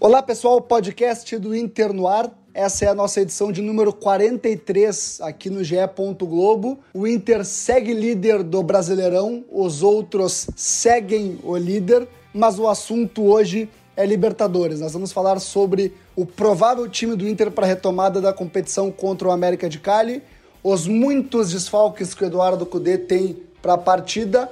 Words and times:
Olá 0.00 0.22
pessoal, 0.22 0.60
podcast 0.60 1.36
do 1.38 1.52
Inter 1.52 1.92
no 1.92 2.06
ar. 2.06 2.30
Essa 2.54 2.84
é 2.84 2.88
a 2.88 2.94
nossa 2.94 3.20
edição 3.20 3.50
de 3.50 3.60
número 3.60 3.92
43 3.92 5.18
aqui 5.22 5.50
no 5.50 5.64
GE. 5.64 5.74
Globo. 6.20 6.78
O 6.94 7.04
Inter 7.04 7.44
segue 7.44 7.92
líder 7.92 8.44
do 8.44 8.62
Brasileirão, 8.62 9.44
os 9.50 9.82
outros 9.82 10.46
seguem 10.54 11.40
o 11.42 11.56
líder, 11.56 12.06
mas 12.32 12.60
o 12.60 12.68
assunto 12.68 13.24
hoje 13.24 13.68
é 13.96 14.06
Libertadores. 14.06 14.78
Nós 14.78 14.92
vamos 14.92 15.10
falar 15.10 15.40
sobre 15.40 15.92
o 16.14 16.24
provável 16.24 16.88
time 16.88 17.16
do 17.16 17.28
Inter 17.28 17.50
para 17.50 17.64
a 17.66 17.68
retomada 17.68 18.20
da 18.20 18.32
competição 18.32 18.92
contra 18.92 19.26
o 19.26 19.32
América 19.32 19.68
de 19.68 19.80
Cali, 19.80 20.22
os 20.62 20.86
muitos 20.86 21.50
desfalques 21.50 22.14
que 22.14 22.22
o 22.22 22.26
Eduardo 22.28 22.64
Cudê 22.64 22.98
tem 22.98 23.42
para 23.60 23.72
a 23.72 23.78
partida 23.78 24.48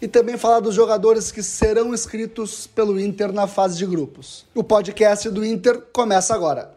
e 0.00 0.08
também 0.08 0.36
falar 0.36 0.60
dos 0.60 0.74
jogadores 0.74 1.32
que 1.32 1.42
serão 1.42 1.92
inscritos 1.94 2.66
pelo 2.66 3.00
Inter 3.00 3.32
na 3.32 3.46
fase 3.46 3.78
de 3.78 3.86
grupos. 3.86 4.46
O 4.54 4.62
podcast 4.62 5.28
do 5.30 5.44
Inter 5.44 5.80
começa 5.92 6.34
agora. 6.34 6.76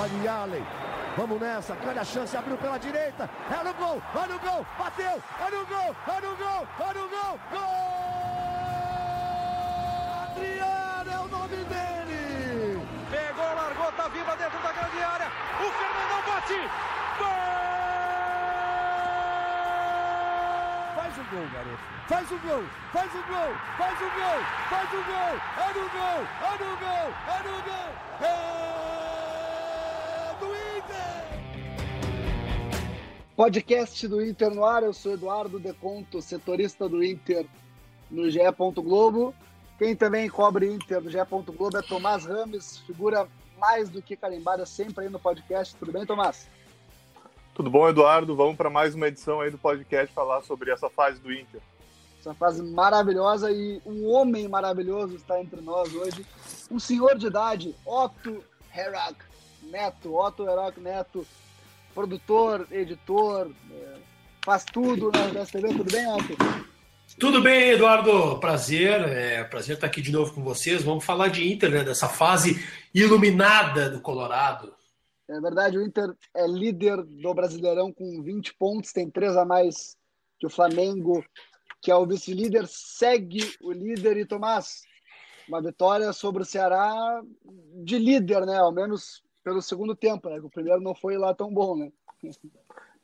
Olha 0.00 0.32
Allen, 0.32 0.62
vamos 1.16 1.40
nessa, 1.40 1.74
grande 1.74 1.98
a 1.98 2.04
chance, 2.04 2.36
abriu 2.36 2.56
pela 2.56 2.78
direita, 2.78 3.28
é 3.50 3.64
no 3.64 3.74
gol, 3.74 4.02
olha 4.14 4.36
o 4.36 4.38
gol, 4.38 4.66
bateu, 4.78 5.22
é 5.40 5.50
no 5.50 5.66
gol, 5.66 5.96
é 6.06 6.20
no 6.20 6.36
gol, 6.36 6.66
é 6.80 6.94
no 6.94 7.08
gol, 7.08 7.38
gol! 7.50 7.88
Adriano 10.22 11.10
é 11.10 11.18
o 11.18 11.28
nome 11.28 11.56
dele! 11.64 12.80
Pegou, 13.10 13.54
largou, 13.54 13.92
tá 13.92 14.08
viva 14.08 14.36
dentro 14.36 14.62
da 14.62 14.72
grande 14.72 15.02
área, 15.02 15.26
o 15.58 15.70
Fernandão 15.72 16.22
bate, 16.26 16.60
gol! 17.18 17.58
Faz 20.94 21.17
o 21.17 21.17
gol, 21.30 21.46
garoto. 21.52 21.82
Faz 22.08 22.30
o 22.30 22.38
gol, 22.38 22.62
faz 22.92 23.10
o 23.14 23.22
gol, 23.26 23.54
faz 23.76 24.00
o 24.00 24.04
gol, 24.04 24.40
faz 24.68 24.90
o 24.92 25.02
gol. 25.04 25.36
É 25.58 25.68
no 25.74 25.88
gol, 25.90 26.20
é 26.42 26.52
no 26.58 26.76
gol, 26.78 27.08
é 27.28 27.42
no 27.42 27.56
gol. 27.62 27.90
É 28.20 28.32
do 30.40 30.46
Inter. 30.78 31.20
Podcast 33.36 34.08
do 34.08 34.24
Inter 34.24 34.50
no 34.50 34.64
ar. 34.64 34.82
Eu 34.82 34.92
sou 34.92 35.12
Eduardo 35.12 35.58
Deconto, 35.58 36.22
setorista 36.22 36.88
do 36.88 37.04
Inter 37.04 37.46
no 38.10 38.30
GE. 38.30 38.40
Globo. 38.76 39.34
Quem 39.78 39.94
também 39.94 40.28
cobre 40.28 40.72
Inter 40.72 41.02
no 41.02 41.10
GE. 41.10 41.18
Globo 41.28 41.76
é 41.76 41.82
Tomás 41.82 42.24
Rames, 42.24 42.78
figura 42.78 43.28
mais 43.58 43.90
do 43.90 44.00
que 44.00 44.16
carimbada 44.16 44.64
sempre 44.64 45.04
aí 45.04 45.10
no 45.10 45.18
podcast. 45.18 45.76
Tudo 45.76 45.92
bem, 45.92 46.06
Tomás? 46.06 46.48
Tudo 47.58 47.70
bom, 47.70 47.88
Eduardo? 47.88 48.36
Vamos 48.36 48.56
para 48.56 48.70
mais 48.70 48.94
uma 48.94 49.08
edição 49.08 49.40
aí 49.40 49.50
do 49.50 49.58
podcast 49.58 50.14
falar 50.14 50.42
sobre 50.42 50.70
essa 50.70 50.88
fase 50.88 51.18
do 51.18 51.32
Inter. 51.32 51.60
Essa 52.20 52.32
fase 52.32 52.62
maravilhosa 52.62 53.50
e 53.50 53.82
um 53.84 54.06
homem 54.06 54.46
maravilhoso 54.46 55.16
está 55.16 55.40
entre 55.40 55.60
nós 55.60 55.92
hoje. 55.92 56.24
Um 56.70 56.78
senhor 56.78 57.18
de 57.18 57.26
idade, 57.26 57.74
Otto 57.84 58.44
Herak 58.72 59.18
Neto. 59.64 60.14
Otto 60.14 60.48
Herak 60.48 60.78
Neto, 60.78 61.26
produtor, 61.92 62.64
editor, 62.70 63.50
é, 63.72 63.96
faz 64.44 64.64
tudo 64.64 65.10
na 65.10 65.24
né, 65.26 65.44
TV. 65.44 65.66
Tudo 65.66 65.90
bem, 65.90 66.06
Otto? 66.12 66.36
Tudo 67.18 67.42
bem, 67.42 67.70
Eduardo. 67.70 68.38
Prazer. 68.38 69.00
É 69.00 69.42
prazer 69.42 69.74
estar 69.74 69.88
aqui 69.88 70.00
de 70.00 70.12
novo 70.12 70.32
com 70.32 70.44
vocês. 70.44 70.84
Vamos 70.84 71.04
falar 71.04 71.26
de 71.26 71.52
Inter, 71.52 71.70
né? 71.70 71.82
dessa 71.82 72.08
fase 72.08 72.64
iluminada 72.94 73.90
do 73.90 74.00
Colorado. 74.00 74.77
É 75.28 75.40
verdade, 75.40 75.76
o 75.76 75.82
Inter 75.82 76.14
é 76.34 76.46
líder 76.46 77.02
do 77.02 77.34
Brasileirão 77.34 77.92
com 77.92 78.22
20 78.22 78.54
pontos, 78.54 78.92
tem 78.92 79.10
três 79.10 79.36
a 79.36 79.44
mais 79.44 79.96
que 80.38 80.46
o 80.46 80.50
Flamengo, 80.50 81.22
que 81.82 81.90
é 81.90 81.94
o 81.94 82.06
vice-líder, 82.06 82.66
segue 82.66 83.40
o 83.60 83.70
líder 83.70 84.16
e 84.16 84.24
Tomás. 84.24 84.82
Uma 85.46 85.60
vitória 85.60 86.12
sobre 86.12 86.42
o 86.42 86.46
Ceará 86.46 87.20
de 87.84 87.98
líder, 87.98 88.46
né? 88.46 88.58
Ao 88.58 88.72
menos 88.72 89.22
pelo 89.44 89.60
segundo 89.60 89.94
tempo, 89.94 90.28
né? 90.28 90.38
O 90.40 90.50
primeiro 90.50 90.80
não 90.80 90.94
foi 90.94 91.16
lá 91.16 91.34
tão 91.34 91.52
bom, 91.52 91.76
né? 91.76 91.92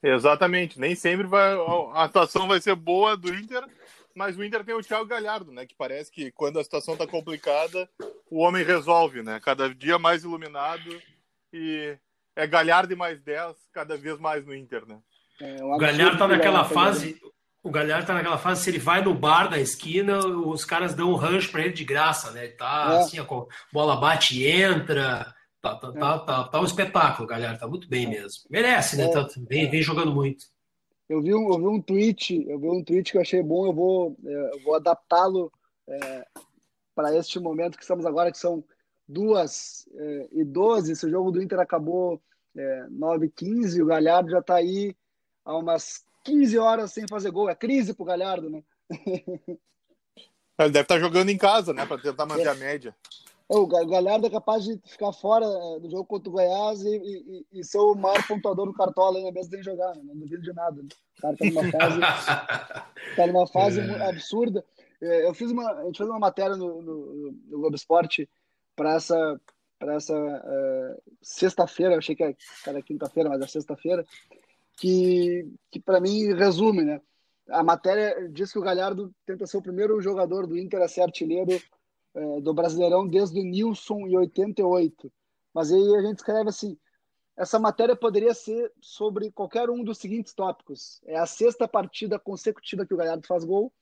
Exatamente. 0.03 0.79
Nem 0.79 0.95
sempre 0.95 1.27
vai, 1.27 1.55
a 1.93 2.05
atuação 2.05 2.47
vai 2.47 2.61
ser 2.61 2.75
boa 2.75 3.17
do 3.17 3.35
Inter, 3.35 3.67
mas 4.15 4.37
o 4.37 4.45
Inter 4.45 4.65
tem 4.65 4.75
o 4.75 4.83
Thiago 4.83 5.07
Galhardo, 5.07 5.51
né? 5.53 5.67
Que 5.67 5.75
parece 5.75 6.11
que 6.11 6.31
quando 6.33 6.59
a 6.59 6.65
situação 6.65 6.95
está 6.95 7.07
complicada, 7.07 7.89
o 8.31 8.39
homem 8.39 8.65
resolve, 8.65 9.23
né? 9.23 9.41
Cada 9.41 9.75
dia 9.75 9.99
mais 9.99 10.23
iluminado 10.23 11.01
e 11.53 11.97
é 12.37 12.47
Galhardo 12.47 12.93
e 12.93 12.97
mais 12.97 13.21
10, 13.23 13.57
cada 13.73 13.97
vez 13.97 14.19
mais 14.19 14.45
no 14.45 14.55
Inter, 14.55 14.87
né? 14.87 14.99
É, 15.41 15.63
o 15.65 15.77
Galhardo 15.77 16.19
tá 16.19 16.29
naquela 16.29 16.65
fase. 16.65 17.21
O 17.63 17.71
Galhardo 17.71 18.07
tá 18.07 18.15
naquela 18.15 18.37
fase, 18.37 18.63
se 18.63 18.71
ele 18.71 18.79
vai 18.79 19.03
no 19.03 19.15
bar 19.15 19.49
da 19.49 19.59
esquina, 19.59 20.19
os 20.19 20.65
caras 20.65 20.95
dão 20.95 21.11
um 21.11 21.15
rancho 21.15 21.51
para 21.51 21.63
ele 21.63 21.73
de 21.73 21.85
graça, 21.85 22.31
né? 22.31 22.45
Ele 22.45 22.53
tá 22.53 22.91
é. 22.93 22.99
assim, 22.99 23.19
a 23.19 23.27
bola 23.73 23.97
bate 23.97 24.39
e 24.39 24.47
entra. 24.47 25.35
Tá, 25.63 25.77
tá, 25.77 25.89
é. 25.89 25.99
tá, 25.99 26.19
tá, 26.19 26.45
tá, 26.45 26.61
um 26.61 26.65
espetáculo, 26.65 27.25
o 27.25 27.29
Galhardo, 27.29 27.59
tá 27.59 27.67
muito 27.67 27.89
bem 27.89 28.05
é. 28.07 28.11
mesmo. 28.11 28.43
Merece, 28.51 28.97
né? 28.97 29.05
É. 29.05 29.09
Tá, 29.09 29.27
vem, 29.49 29.71
vem 29.71 29.83
jogando 29.83 30.13
muito. 30.13 30.45
Eu 31.09 31.23
vi, 31.23 31.35
um, 31.35 31.53
eu 31.53 31.59
vi 31.59 31.67
um 31.67 31.81
tweet, 31.81 32.47
eu 32.49 32.59
vi 32.59 32.69
um 32.69 32.83
tweet 32.83 33.13
que 33.13 33.17
eu 33.17 33.23
achei 33.23 33.43
bom, 33.43 33.67
eu 33.67 33.73
vou, 33.73 34.17
eu 34.25 34.63
vou 34.63 34.75
adaptá-lo 34.75 35.53
é, 35.89 36.27
para 36.95 37.15
este 37.17 37.39
momento 37.39 37.77
que 37.77 37.83
estamos 37.83 38.07
agora, 38.07 38.31
que 38.31 38.39
são 38.39 38.65
duas 39.09 39.89
é, 39.95 40.29
e 40.33 40.45
12. 40.45 40.97
Se 40.97 41.07
o 41.07 41.11
jogo 41.11 41.31
do 41.31 41.43
Inter 41.43 41.61
acabou 41.61 42.21
é, 42.57 42.87
9 42.91 43.27
e 43.27 43.31
15, 43.31 43.83
o 43.83 43.87
Galhardo 43.87 44.31
já 44.31 44.41
está 44.41 44.57
aí 44.57 44.95
há 45.45 45.57
umas 45.57 46.05
15 46.25 46.59
horas 46.59 46.93
sem 46.93 47.07
fazer 47.09 47.31
gol. 47.31 47.49
É 47.49 47.55
crise 47.55 47.95
pro 47.95 48.05
Galhardo, 48.05 48.51
né? 48.51 48.63
Ele 50.57 50.71
deve 50.71 50.83
estar 50.83 50.95
tá 50.95 51.01
jogando 51.01 51.31
em 51.31 51.39
casa, 51.39 51.73
né? 51.73 51.85
Para 51.85 52.01
tentar 52.01 52.27
manter 52.27 52.47
é. 52.47 52.51
a 52.51 52.55
média. 52.55 52.95
O 53.47 53.67
Galhardo 53.67 54.27
é 54.27 54.31
capaz 54.31 54.65
de 54.65 54.81
ficar 54.87 55.13
fora 55.13 55.45
é, 55.45 55.81
do 55.81 55.91
jogo 55.91 56.07
contra 56.07 56.31
o 56.31 56.33
Goiás 56.33 56.83
e, 56.83 56.97
e, 56.97 57.47
e 57.61 57.65
ser 57.65 57.79
o 57.79 57.95
maior 57.95 58.27
pontuador 58.27 58.67
do 58.67 58.73
Cartola 58.73 59.19
ainda 59.19 59.33
mesmo 59.33 59.51
sem 59.51 59.63
jogar, 59.63 59.95
né? 59.95 60.03
não 60.03 60.17
duvido 60.17 60.43
de 60.43 60.53
nada. 60.53 60.83
Né? 60.83 60.89
O 61.19 61.21
cara 61.21 61.37
tá 61.37 61.45
numa 61.45 61.71
fase, 61.71 62.01
tá 63.17 63.27
numa 63.27 63.47
fase 63.47 63.81
é. 63.81 64.09
absurda. 64.09 64.65
É, 65.03 65.27
eu 65.27 65.35
fiz 65.35 65.51
uma, 65.51 65.71
a 65.73 65.85
gente 65.85 65.99
fez 65.99 66.09
uma 66.09 66.19
matéria 66.19 66.57
no, 66.57 66.81
no, 66.81 67.33
no 67.33 67.59
Globo 67.59 67.77
Esporte 67.77 68.27
para 68.75 68.95
essa 68.95 69.41
para 69.79 69.97
essa 69.97 70.15
uh, 70.17 71.03
sexta-feira, 71.21 71.99
achei 71.99 72.15
que 72.17 72.23
era 72.67 72.83
quinta-feira, 72.83 73.29
mas 73.29 73.43
é 73.43 73.47
sexta-feira, 73.47 74.07
que, 74.79 75.47
que 75.71 75.79
para 75.79 76.01
mim 76.01 76.33
resume, 76.33 76.85
né? 76.85 77.01
A 77.51 77.63
matéria 77.63 78.29
diz 78.31 78.51
que 78.51 78.59
o 78.59 78.63
Galhardo 78.63 79.15
tenta 79.27 79.47
ser 79.47 79.59
o 79.59 79.63
primeiro 79.63 80.01
jogador 80.01 80.47
do 80.47 80.57
Inter 80.57 80.81
a 80.81 80.89
ser 80.89 81.03
artilheiro 81.03 81.61
uh, 82.15 82.41
do 82.41 82.55
Brasileirão 82.55 83.07
desde 83.07 83.39
o 83.39 83.45
Nilson 83.45 84.07
em 84.07 84.17
88. 84.17 85.13
Mas 85.53 85.71
aí 85.71 85.97
a 85.97 86.03
gente 86.03 86.19
escreve 86.19 86.49
assim: 86.49 86.79
essa 87.37 87.59
matéria 87.59 87.95
poderia 87.95 88.33
ser 88.33 88.73
sobre 88.81 89.31
qualquer 89.33 89.69
um 89.69 89.83
dos 89.85 89.99
seguintes 89.99 90.33
tópicos. 90.33 91.01
É 91.05 91.19
a 91.19 91.27
sexta 91.27 91.69
partida 91.69 92.19
consecutiva 92.19 92.87
que 92.87 92.95
o 92.95 92.97
Galhardo 92.97 93.27
faz 93.27 93.45
gol. 93.45 93.73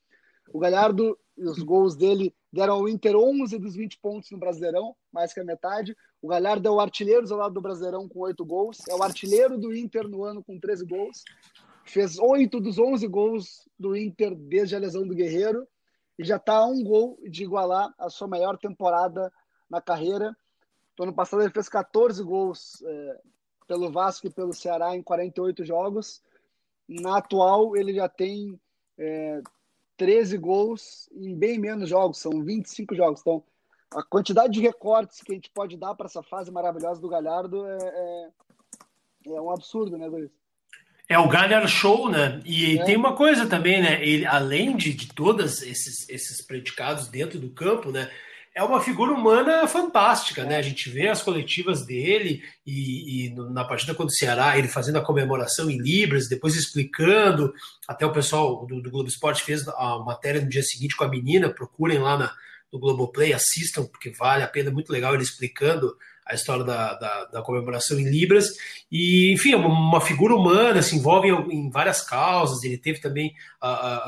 O 0.53 0.59
Galhardo, 0.59 1.19
os 1.37 1.59
gols 1.59 1.97
dele 1.97 2.35
deram 2.53 2.75
ao 2.75 2.89
Inter 2.89 3.17
11 3.17 3.59
dos 3.59 3.75
20 3.75 3.99
pontos 3.99 4.31
no 4.31 4.39
Brasileirão, 4.39 4.95
mais 5.11 5.33
que 5.33 5.41
a 5.41 5.45
metade. 5.45 5.97
O 6.21 6.29
Galhardo 6.29 6.69
é 6.69 6.71
o 6.71 6.81
artilheiro 6.81 7.25
isolado 7.25 7.55
do 7.55 7.61
Brasileirão 7.61 8.09
com 8.09 8.21
8 8.21 8.45
gols, 8.45 8.79
é 8.89 8.95
o 8.95 9.03
artilheiro 9.03 9.59
do 9.59 9.75
Inter 9.75 10.07
no 10.09 10.25
ano 10.25 10.43
com 10.43 10.59
13 10.59 10.87
gols. 10.87 11.25
Fez 11.85 12.19
8 12.19 12.61
dos 12.61 12.79
11 12.79 13.07
gols 13.09 13.69
do 13.79 13.97
Inter 13.97 14.35
desde 14.35 14.77
a 14.77 14.79
lesão 14.79 15.07
do 15.07 15.15
Guerreiro 15.15 15.67
e 16.19 16.25
já 16.25 16.37
está 16.37 16.59
a 16.59 16.67
um 16.67 16.83
gol 16.85 17.19
de 17.29 17.43
igualar 17.43 17.93
a 17.99 18.09
sua 18.09 18.29
maior 18.29 18.57
temporada 18.57 19.33
na 19.69 19.81
carreira. 19.81 20.37
No 20.99 21.05
ano 21.05 21.15
passado 21.15 21.43
ele 21.43 21.53
fez 21.53 21.69
14 21.69 22.23
gols 22.23 22.83
é, 22.85 23.21
pelo 23.67 23.91
Vasco 23.91 24.27
e 24.27 24.31
pelo 24.31 24.53
Ceará 24.53 24.95
em 24.95 25.03
48 25.03 25.65
jogos. 25.65 26.23
Na 26.89 27.19
atual 27.19 27.77
ele 27.77 27.95
já 27.95 28.09
tem 28.09 28.61
é, 28.99 29.43
13 30.03 30.37
gols 30.37 31.09
em 31.13 31.33
bem 31.33 31.61
menos 31.61 31.89
jogos, 31.89 32.19
são 32.19 32.43
25 32.43 32.93
jogos. 32.93 33.21
Então, 33.21 33.45
a 33.95 34.03
quantidade 34.03 34.53
de 34.53 34.61
recortes 34.61 35.21
que 35.21 35.31
a 35.31 35.35
gente 35.37 35.49
pode 35.55 35.77
dar 35.77 35.95
para 35.95 36.07
essa 36.07 36.25
fase 36.25 36.51
maravilhosa 36.51 37.01
do 37.01 37.09
Galhardo 37.09 37.65
é, 37.65 37.79
é, 37.81 38.29
é 39.29 39.41
um 39.41 39.53
absurdo, 39.53 39.97
né, 39.97 40.09
Luiz? 40.09 40.29
É 41.09 41.17
o 41.21 41.29
Galhardo 41.29 41.69
Show, 41.69 42.11
né? 42.11 42.41
E 42.45 42.79
é. 42.79 42.85
tem 42.85 42.97
uma 42.97 43.15
coisa 43.15 43.47
também, 43.47 43.81
né? 43.81 44.05
Ele, 44.05 44.27
além 44.27 44.77
de, 44.77 44.93
de 44.93 45.07
todos 45.15 45.63
esses, 45.63 46.09
esses 46.09 46.45
predicados 46.45 47.07
dentro 47.07 47.39
do 47.39 47.51
campo, 47.51 47.93
né? 47.93 48.11
É 48.55 48.63
uma 48.63 48.81
figura 48.81 49.13
humana 49.13 49.67
fantástica, 49.67 50.45
né? 50.45 50.57
A 50.57 50.63
gente 50.63 50.91
vê 50.91 51.09
as 51.09 51.23
coletivas 51.23 51.87
dele 51.87 52.43
e, 52.67 53.29
e, 53.29 53.35
na 53.35 53.65
partida 53.65 53.95
contra 53.95 54.13
o 54.13 54.17
Ceará, 54.17 54.59
ele 54.59 54.69
fazendo 54.69 54.99
a 54.99 55.05
comemoração 55.05 55.71
em 55.71 55.79
Libras, 55.81 56.29
depois 56.29 56.55
explicando. 56.55 57.53
Até 57.89 58.05
o 58.05 58.13
pessoal 58.13 58.67
do, 58.67 58.83
do 58.83 58.91
Globo 58.91 59.09
Esporte 59.09 59.43
fez 59.43 59.67
a 59.67 59.99
matéria 60.05 60.41
no 60.41 60.51
dia 60.51 60.63
seguinte 60.63 60.97
com 60.97 61.05
a 61.05 61.09
menina. 61.09 61.49
Procurem 61.49 61.99
lá 61.99 62.19
na, 62.19 62.35
no 62.71 62.79
Globoplay, 62.79 63.33
assistam, 63.33 63.85
porque 63.87 64.11
vale 64.11 64.43
a 64.43 64.49
pena, 64.49 64.71
muito 64.71 64.93
legal 64.93 65.15
ele 65.15 65.23
explicando 65.23 65.97
a 66.27 66.35
história 66.35 66.65
da, 66.65 66.95
da, 66.95 67.25
da, 67.27 67.43
comemoração 67.43 67.99
em 67.99 68.09
Libras. 68.09 68.51
E, 68.91 69.33
enfim, 69.33 69.53
é 69.53 69.57
uma, 69.57 69.69
uma 69.69 70.01
figura 70.01 70.35
humana, 70.35 70.83
se 70.83 70.97
envolve 70.97 71.29
em, 71.29 71.67
em, 71.67 71.71
várias 71.71 72.01
causas. 72.03 72.63
Ele 72.63 72.79
teve 72.79 73.01
também 73.01 73.35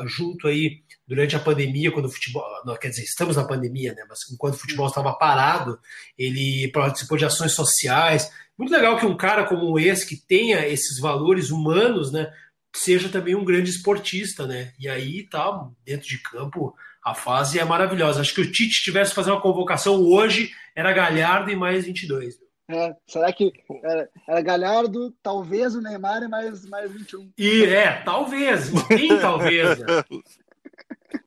junto 0.06 0.46
aí 0.48 0.82
durante 1.06 1.36
a 1.36 1.40
pandemia, 1.40 1.92
quando 1.92 2.06
o 2.06 2.10
futebol. 2.10 2.44
Não, 2.64 2.76
quer 2.76 2.88
dizer, 2.88 3.02
estamos 3.02 3.36
na 3.36 3.44
pandemia, 3.44 3.92
né? 3.94 4.04
Mas 4.08 4.20
enquanto 4.32 4.54
o 4.54 4.58
futebol 4.58 4.86
estava 4.86 5.12
parado, 5.12 5.78
ele 6.16 6.68
participou 6.68 7.18
de 7.18 7.24
ações 7.24 7.52
sociais. 7.52 8.30
Muito 8.56 8.72
legal 8.72 8.98
que 8.98 9.06
um 9.06 9.16
cara 9.16 9.44
como 9.44 9.78
esse, 9.78 10.06
que 10.06 10.16
tenha 10.16 10.66
esses 10.66 11.00
valores 11.00 11.50
humanos, 11.50 12.12
né? 12.12 12.32
Seja 12.74 13.08
também 13.08 13.34
um 13.34 13.44
grande 13.44 13.70
esportista, 13.70 14.46
né? 14.46 14.72
E 14.78 14.88
aí 14.88 15.28
tá 15.28 15.68
dentro 15.84 16.08
de 16.08 16.18
campo 16.18 16.74
a 17.04 17.14
fase 17.14 17.58
é 17.58 17.64
maravilhosa. 17.64 18.22
Acho 18.22 18.34
que 18.34 18.40
o 18.40 18.50
Tite 18.50 18.82
tivesse 18.82 19.14
fazer 19.14 19.30
uma 19.30 19.40
convocação 19.40 20.02
hoje, 20.02 20.52
era 20.74 20.92
Galhardo 20.92 21.50
e 21.50 21.56
mais 21.56 21.84
22. 21.84 22.42
É, 22.66 22.96
será 23.06 23.30
que 23.30 23.52
era, 23.82 24.10
era, 24.26 24.40
Galhardo, 24.40 25.10
talvez 25.22 25.74
o 25.74 25.82
Neymar 25.82 26.22
e 26.22 26.28
mais, 26.28 26.64
mais 26.64 26.90
21? 26.90 27.30
E 27.36 27.64
é, 27.64 28.02
talvez, 28.02 28.70
tem 28.88 29.20
talvez. 29.20 29.78
Né? 29.80 29.86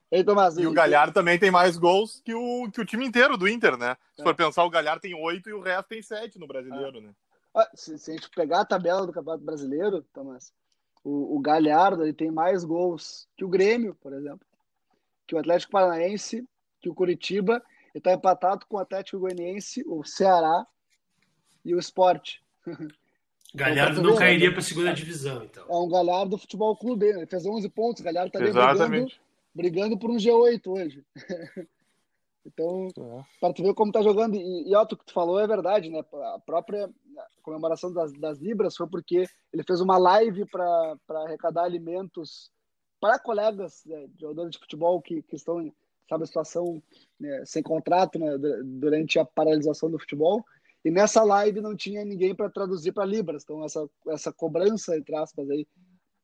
Ei, 0.10 0.24
Tomás, 0.24 0.58
e, 0.58 0.62
e 0.62 0.68
o 0.68 0.74
Galhardo 0.74 1.14
também 1.14 1.38
tem 1.38 1.52
mais 1.52 1.78
gols 1.78 2.22
que 2.26 2.34
o, 2.34 2.72
que 2.72 2.82
o 2.82 2.86
time 2.86 3.06
inteiro 3.06 3.38
do 3.38 3.48
Inter, 3.48 3.78
né? 3.78 3.96
Se 4.16 4.22
é. 4.22 4.24
for 4.24 4.34
pensar, 4.34 4.64
o 4.64 4.70
Galhardo 4.70 5.02
tem 5.02 5.14
oito 5.14 5.50
e 5.50 5.54
o 5.54 5.62
resto 5.62 5.90
tem 5.90 6.02
sete 6.02 6.40
no 6.40 6.48
brasileiro, 6.48 6.98
é. 6.98 7.02
né? 7.02 7.12
Se, 7.76 8.00
se, 8.00 8.12
a 8.12 8.14
gente 8.16 8.30
pegar 8.32 8.62
a 8.62 8.66
tabela 8.66 9.06
do 9.06 9.12
Campeonato 9.12 9.44
Brasileiro, 9.44 10.04
Tomás, 10.14 10.54
o, 11.04 11.36
o 11.36 11.40
Galhardo 11.40 12.04
ele 12.04 12.14
tem 12.14 12.32
mais 12.32 12.64
gols 12.64 13.28
que 13.36 13.44
o 13.44 13.50
Grêmio, 13.50 13.96
por 13.96 14.14
exemplo 14.14 14.47
que 15.28 15.36
o 15.36 15.40
Atlético 15.40 15.74
Paranaense, 15.74 16.48
que 16.82 16.90
o 16.90 16.96
Curitiba, 16.96 17.62
está 17.94 18.14
empatado 18.14 18.66
com 18.68 18.78
o 18.78 18.80
Atlético 18.80 19.20
Goianiense, 19.20 19.84
o 19.86 20.04
Ceará 20.04 20.66
e 21.66 21.76
o 21.76 21.80
Sport. 21.80 22.38
Galhardo 23.54 24.00
então, 24.00 24.12
não 24.12 24.18
cairia 24.18 24.52
para 24.52 24.60
a 24.60 24.64
segunda 24.64 24.94
divisão, 24.94 25.44
então. 25.44 25.66
É 25.68 25.76
um 25.76 25.90
Galhardo 25.90 26.32
do 26.32 26.38
Futebol 26.38 26.76
Clube, 26.76 27.08
ele 27.08 27.26
fez 27.26 27.46
11 27.46 27.70
pontos, 27.70 28.02
Galhardo 28.02 28.28
está 28.28 28.40
brigando, 28.40 29.12
brigando 29.54 29.98
por 29.98 30.12
um 30.12 30.18
G8 30.18 30.62
hoje. 30.68 31.04
então, 32.46 32.90
é. 32.98 33.24
para 33.40 33.54
tu 33.54 33.64
ver 33.64 33.74
como 33.74 33.92
tá 33.92 34.02
jogando, 34.02 34.36
e, 34.36 34.70
e 34.70 34.76
ó, 34.76 34.84
o 34.84 34.88
que 34.88 35.06
tu 35.06 35.14
falou 35.14 35.40
é 35.40 35.48
verdade, 35.48 35.90
né? 35.90 36.04
A 36.36 36.40
própria 36.46 36.90
comemoração 37.42 37.92
das, 37.92 38.12
das 38.14 38.38
Libras 38.38 38.76
foi 38.76 38.88
porque 38.88 39.26
ele 39.54 39.64
fez 39.64 39.80
uma 39.80 39.98
live 39.98 40.46
para 40.46 40.98
arrecadar 41.10 41.64
alimentos 41.64 42.52
para 43.00 43.20
colegas 43.20 43.84
né, 43.86 44.08
jogadores 44.20 44.52
de 44.52 44.60
futebol 44.60 45.02
que, 45.02 45.22
que 45.24 45.36
estão 45.36 45.62
em 45.62 45.74
sabe, 46.10 46.26
situação 46.26 46.82
né, 47.20 47.44
sem 47.46 47.62
contrato 47.62 48.18
né, 48.18 48.38
durante 48.64 49.20
a 49.20 49.26
paralisação 49.26 49.90
do 49.92 50.00
futebol. 50.00 50.44
E 50.84 50.90
nessa 50.90 51.24
live 51.24 51.60
não 51.60 51.76
tinha 51.76 52.06
ninguém 52.06 52.34
para 52.34 52.50
traduzir 52.50 52.94
para 52.94 53.06
Libras. 53.06 53.44
Então, 53.44 53.64
essa, 53.64 53.90
essa 54.08 54.32
cobrança, 54.32 54.98
entre 54.98 55.16
aspas, 55.16 55.50
aí, 55.50 55.68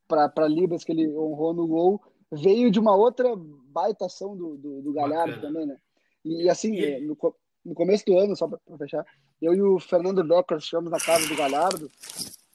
para 0.07 0.47
Libras 0.47 0.83
que 0.83 0.91
ele 0.91 1.09
honrou 1.09 1.53
no 1.53 1.67
gol 1.67 2.01
veio 2.31 2.71
de 2.71 2.79
uma 2.79 2.95
outra 2.95 3.35
baita 3.35 4.05
ação 4.05 4.35
do, 4.35 4.57
do, 4.57 4.81
do 4.81 4.93
Galhardo 4.93 5.41
também, 5.41 5.65
né? 5.65 5.77
E, 6.23 6.49
assim, 6.49 6.75
e... 6.75 7.01
No, 7.01 7.17
no 7.65 7.73
começo 7.73 8.05
do 8.05 8.17
ano, 8.17 8.35
só 8.35 8.47
para 8.47 8.59
fechar, 8.77 9.05
eu 9.41 9.53
e 9.53 9.61
o 9.61 9.79
Fernando 9.79 10.23
Becker 10.23 10.59
chegamos 10.59 10.91
na 10.91 10.99
casa 10.99 11.27
do 11.27 11.35
Galhardo 11.35 11.89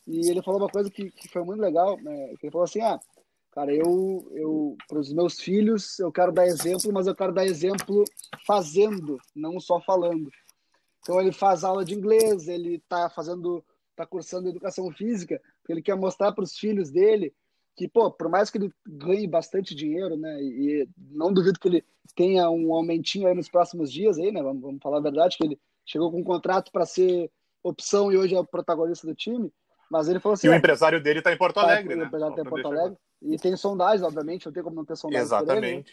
e 0.06 0.30
ele 0.30 0.42
falou 0.42 0.60
uma 0.60 0.68
coisa 0.68 0.90
que, 0.90 1.10
que 1.10 1.28
foi 1.28 1.42
muito 1.42 1.60
legal, 1.60 1.98
né? 2.00 2.30
Ele 2.30 2.50
falou 2.50 2.64
assim, 2.64 2.80
ah, 2.80 2.98
Cara, 3.58 3.74
eu, 3.74 4.30
eu 4.36 4.76
para 4.88 5.00
os 5.00 5.12
meus 5.12 5.40
filhos, 5.40 5.98
eu 5.98 6.12
quero 6.12 6.30
dar 6.30 6.46
exemplo, 6.46 6.92
mas 6.92 7.08
eu 7.08 7.14
quero 7.16 7.32
dar 7.32 7.44
exemplo 7.44 8.04
fazendo, 8.46 9.18
não 9.34 9.58
só 9.58 9.80
falando. 9.80 10.30
Então 11.00 11.20
ele 11.20 11.32
faz 11.32 11.64
aula 11.64 11.84
de 11.84 11.92
inglês, 11.92 12.46
ele 12.46 12.76
está 12.76 13.10
fazendo, 13.10 13.64
está 13.90 14.06
cursando 14.06 14.48
educação 14.48 14.92
física, 14.92 15.42
porque 15.58 15.72
ele 15.72 15.82
quer 15.82 15.96
mostrar 15.96 16.30
para 16.30 16.44
os 16.44 16.56
filhos 16.56 16.92
dele 16.92 17.34
que, 17.76 17.88
pô, 17.88 18.12
por 18.12 18.28
mais 18.28 18.48
que 18.48 18.58
ele 18.58 18.72
ganhe 18.86 19.26
bastante 19.26 19.74
dinheiro, 19.74 20.16
né, 20.16 20.40
e 20.40 20.88
não 20.96 21.32
duvido 21.32 21.58
que 21.58 21.66
ele 21.66 21.84
tenha 22.14 22.48
um 22.48 22.72
aumentinho 22.72 23.26
aí 23.26 23.34
nos 23.34 23.48
próximos 23.48 23.92
dias 23.92 24.18
aí, 24.18 24.30
né, 24.30 24.40
vamos, 24.40 24.62
vamos 24.62 24.80
falar 24.80 24.98
a 24.98 25.02
verdade, 25.02 25.36
que 25.36 25.44
ele 25.44 25.58
chegou 25.84 26.12
com 26.12 26.20
um 26.20 26.24
contrato 26.24 26.70
para 26.70 26.86
ser 26.86 27.28
opção 27.60 28.12
e 28.12 28.16
hoje 28.16 28.36
é 28.36 28.38
o 28.38 28.46
protagonista 28.46 29.04
do 29.04 29.16
time, 29.16 29.52
mas 29.90 30.08
ele 30.08 30.20
falou 30.20 30.34
assim... 30.34 30.46
E 30.46 30.50
o 30.50 30.54
empresário 30.54 31.02
dele 31.02 31.18
está 31.18 31.32
em 31.32 31.36
Porto 31.36 31.56
tá, 31.56 31.62
Alegre, 31.62 31.88
tá, 31.88 31.96
né? 31.96 32.04
O 32.04 32.06
empresário 32.06 32.34
está 32.34 32.42
em 32.42 32.50
Porto 32.50 32.66
Alegre. 32.68 32.98
E 33.20 33.36
tem 33.36 33.56
sondagens, 33.56 34.02
obviamente, 34.02 34.46
não 34.46 34.52
tem 34.52 34.62
como 34.62 34.76
não 34.76 34.84
ter 34.84 34.96
sondagens. 34.96 35.26
Exatamente. 35.26 35.66
Ele, 35.66 35.76
né? 35.78 35.84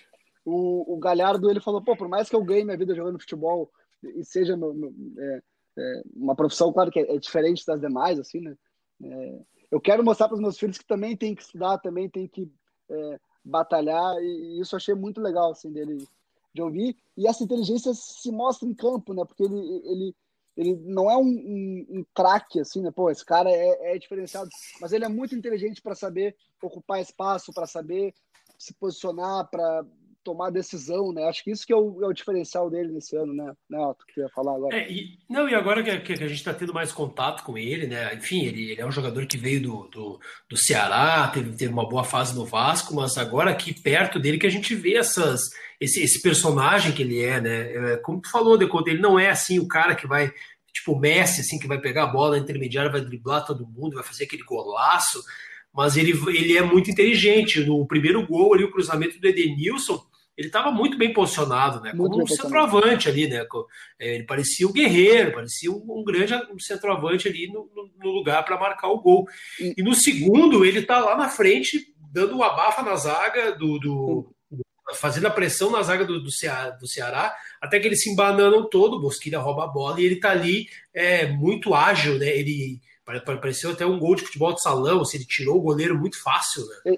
o, 0.45 0.95
o 0.95 0.97
Galhardo, 0.97 1.49
ele 1.49 1.59
falou, 1.59 1.81
pô, 1.81 1.95
por 1.95 2.07
mais 2.07 2.29
que 2.29 2.35
eu 2.35 2.43
ganhe 2.43 2.63
minha 2.63 2.77
vida 2.77 2.93
jogando 2.93 3.19
futebol 3.19 3.71
e 4.03 4.23
seja 4.23 4.55
no, 4.55 4.73
no, 4.73 4.93
é, 5.19 5.41
é, 5.77 6.03
uma 6.15 6.35
profissão, 6.35 6.71
claro 6.71 6.91
que 6.91 6.99
é, 6.99 7.15
é, 7.15 7.17
diferente 7.17 7.65
das 7.65 7.81
demais, 7.81 8.19
assim, 8.19 8.39
né? 8.39 8.55
É, 9.03 9.39
eu 9.71 9.81
quero 9.81 10.03
mostrar 10.03 10.27
para 10.27 10.35
os 10.35 10.41
meus 10.41 10.57
filhos 10.57 10.77
que 10.77 10.85
também 10.85 11.17
tem 11.17 11.33
que 11.33 11.41
estudar, 11.41 11.79
também 11.79 12.07
tem 12.07 12.27
que 12.27 12.49
é, 12.89 13.19
batalhar, 13.43 14.15
e, 14.21 14.57
e, 14.57 14.61
isso 14.61 14.75
eu 14.75 14.77
achei 14.77 14.93
muito 14.93 15.19
legal, 15.19 15.51
assim, 15.51 15.71
dele 15.71 15.97
de 16.53 16.61
ouvir. 16.61 16.95
E 17.17 17.27
essa 17.27 17.43
inteligência 17.43 17.93
se 17.93 18.31
mostra 18.31 18.67
em 18.67 18.73
campo, 18.73 19.13
né? 19.13 19.25
Porque 19.25 19.43
ele, 19.43 19.81
ele 19.83 20.15
ele 20.55 20.75
não 20.75 21.09
é 21.11 21.17
um, 21.17 21.27
um, 21.27 21.85
um 21.89 22.05
craque, 22.13 22.59
assim, 22.59 22.81
né? 22.81 22.91
Pô, 22.91 23.09
esse 23.09 23.25
cara 23.25 23.49
é, 23.49 23.95
é 23.95 23.99
diferenciado, 23.99 24.49
mas 24.79 24.93
ele 24.93 25.05
é 25.05 25.09
muito 25.09 25.35
inteligente 25.35 25.81
para 25.81 25.95
saber 25.95 26.35
ocupar 26.61 27.01
espaço, 27.01 27.53
para 27.53 27.67
saber 27.67 28.13
se 28.57 28.73
posicionar, 28.73 29.49
para 29.49 29.85
tomar 30.25 30.49
decisão, 30.49 31.13
né? 31.13 31.23
Acho 31.25 31.43
que 31.43 31.51
isso 31.51 31.65
que 31.65 31.71
é 31.71 31.75
o, 31.75 32.03
é 32.03 32.07
o 32.07 32.13
diferencial 32.13 32.69
dele 32.69 32.91
nesse 32.91 33.15
ano, 33.15 33.31
né? 33.31 33.53
Né, 33.69 33.93
tu 33.97 34.05
queria 34.07 34.29
falar 34.29 34.55
agora? 34.55 34.75
É, 34.75 34.91
e, 34.91 35.19
não, 35.29 35.47
e 35.47 35.53
agora 35.53 35.83
que, 35.83 35.99
que, 35.99 36.23
a 36.23 36.27
gente 36.27 36.33
está 36.33 36.53
tendo 36.53 36.73
mais 36.73 36.91
contato 36.91 37.43
com 37.43 37.55
ele, 37.57 37.85
né? 37.85 38.15
Enfim, 38.15 38.43
ele, 38.45 38.71
ele 38.71 38.81
é 38.81 38.85
um 38.85 38.91
jogador 38.91 39.25
que 39.27 39.37
veio 39.37 39.61
do, 39.61 39.87
do, 39.89 40.19
do 40.49 40.57
Ceará, 40.57 41.27
teve, 41.27 41.55
teve 41.55 41.71
uma 41.71 41.87
boa 41.87 42.03
fase 42.03 42.35
no 42.35 42.45
Vasco, 42.45 42.95
mas 42.95 43.17
agora 43.17 43.51
aqui 43.51 43.79
perto 43.79 44.19
dele 44.19 44.39
que 44.39 44.47
a 44.47 44.51
gente 44.51 44.73
vê 44.73 44.95
essas 44.95 45.41
esse, 45.79 46.01
esse 46.01 46.21
personagem 46.21 46.91
que 46.91 47.03
ele 47.03 47.21
é, 47.21 47.39
né? 47.39 47.93
É, 47.93 47.97
como 47.97 48.21
tu 48.21 48.29
falou, 48.29 48.57
Deconto, 48.57 48.89
ele 48.89 49.01
não 49.01 49.19
é 49.19 49.29
assim 49.29 49.59
o 49.59 49.67
cara 49.67 49.95
que 49.95 50.07
vai, 50.07 50.31
tipo 50.73 50.93
o 50.93 50.99
Messi, 50.99 51.41
assim, 51.41 51.59
que 51.59 51.67
vai 51.67 51.79
pegar 51.79 52.03
a 52.03 52.07
bola 52.07 52.37
intermediária, 52.37 52.91
vai 52.91 53.01
driblar 53.01 53.45
todo 53.45 53.67
mundo, 53.67 53.95
vai 53.95 54.03
fazer 54.03 54.23
aquele 54.23 54.43
golaço, 54.43 55.21
mas 55.73 55.97
ele, 55.97 56.11
ele 56.29 56.57
é 56.57 56.61
muito 56.61 56.89
inteligente. 56.89 57.59
No 57.59 57.85
primeiro 57.85 58.25
gol 58.25 58.53
ali, 58.53 58.63
o 58.63 58.71
cruzamento 58.71 59.19
do 59.19 59.27
Edenilson, 59.27 60.01
ele 60.37 60.47
estava 60.47 60.69
muito 60.69 60.97
bem 60.97 61.13
posicionado, 61.13 61.81
né? 61.81 61.93
Muito 61.93 62.11
Como 62.11 62.23
um 62.23 62.27
centroavante 62.27 63.07
ali, 63.07 63.27
né? 63.27 63.45
É, 63.97 64.15
ele 64.15 64.25
parecia 64.25 64.67
o 64.67 64.69
um 64.69 64.73
guerreiro, 64.73 65.33
parecia 65.33 65.71
um, 65.71 66.03
grande 66.03 66.33
centroavante 66.59 67.27
ali 67.27 67.47
no, 67.47 67.69
no 67.97 68.11
lugar 68.11 68.43
para 68.43 68.59
marcar 68.59 68.89
o 68.89 68.99
gol. 68.99 69.25
E, 69.59 69.81
no 69.81 69.95
segundo, 69.95 70.65
ele 70.65 70.79
está 70.79 70.99
lá 70.99 71.15
na 71.15 71.29
frente, 71.29 71.93
dando 72.11 72.35
uma 72.35 72.47
abafa 72.47 72.83
na 72.83 72.95
zaga 72.97 73.53
do, 73.53 73.79
do, 73.79 74.35
fazendo 74.95 75.27
a 75.27 75.31
pressão 75.31 75.71
na 75.71 75.81
zaga 75.81 76.05
do, 76.05 76.21
do, 76.21 76.31
Ceará, 76.31 76.69
do 76.71 76.87
Ceará, 76.87 77.33
até 77.61 77.79
que 77.79 77.87
eles 77.87 78.03
se 78.03 78.09
embananam 78.09 78.69
todo, 78.69 78.97
o 78.97 79.01
Bosquilha 79.01 79.39
rouba 79.39 79.63
a 79.63 79.67
bola 79.67 79.99
e 79.99 80.05
ele 80.05 80.19
tá 80.19 80.31
ali 80.31 80.67
é, 80.93 81.27
muito 81.27 81.73
ágil, 81.73 82.19
né? 82.19 82.27
Ele 82.27 82.79
pareceu 83.05 83.71
até 83.71 83.85
um 83.85 83.99
gol 83.99 84.15
de 84.15 84.23
futebol 84.23 84.53
de 84.53 84.61
salão, 84.61 85.01
assim, 85.01 85.17
ele 85.17 85.25
tirou 85.25 85.57
o 85.57 85.61
goleiro 85.61 85.97
muito 85.97 86.21
fácil, 86.21 86.65
né? 86.65 86.97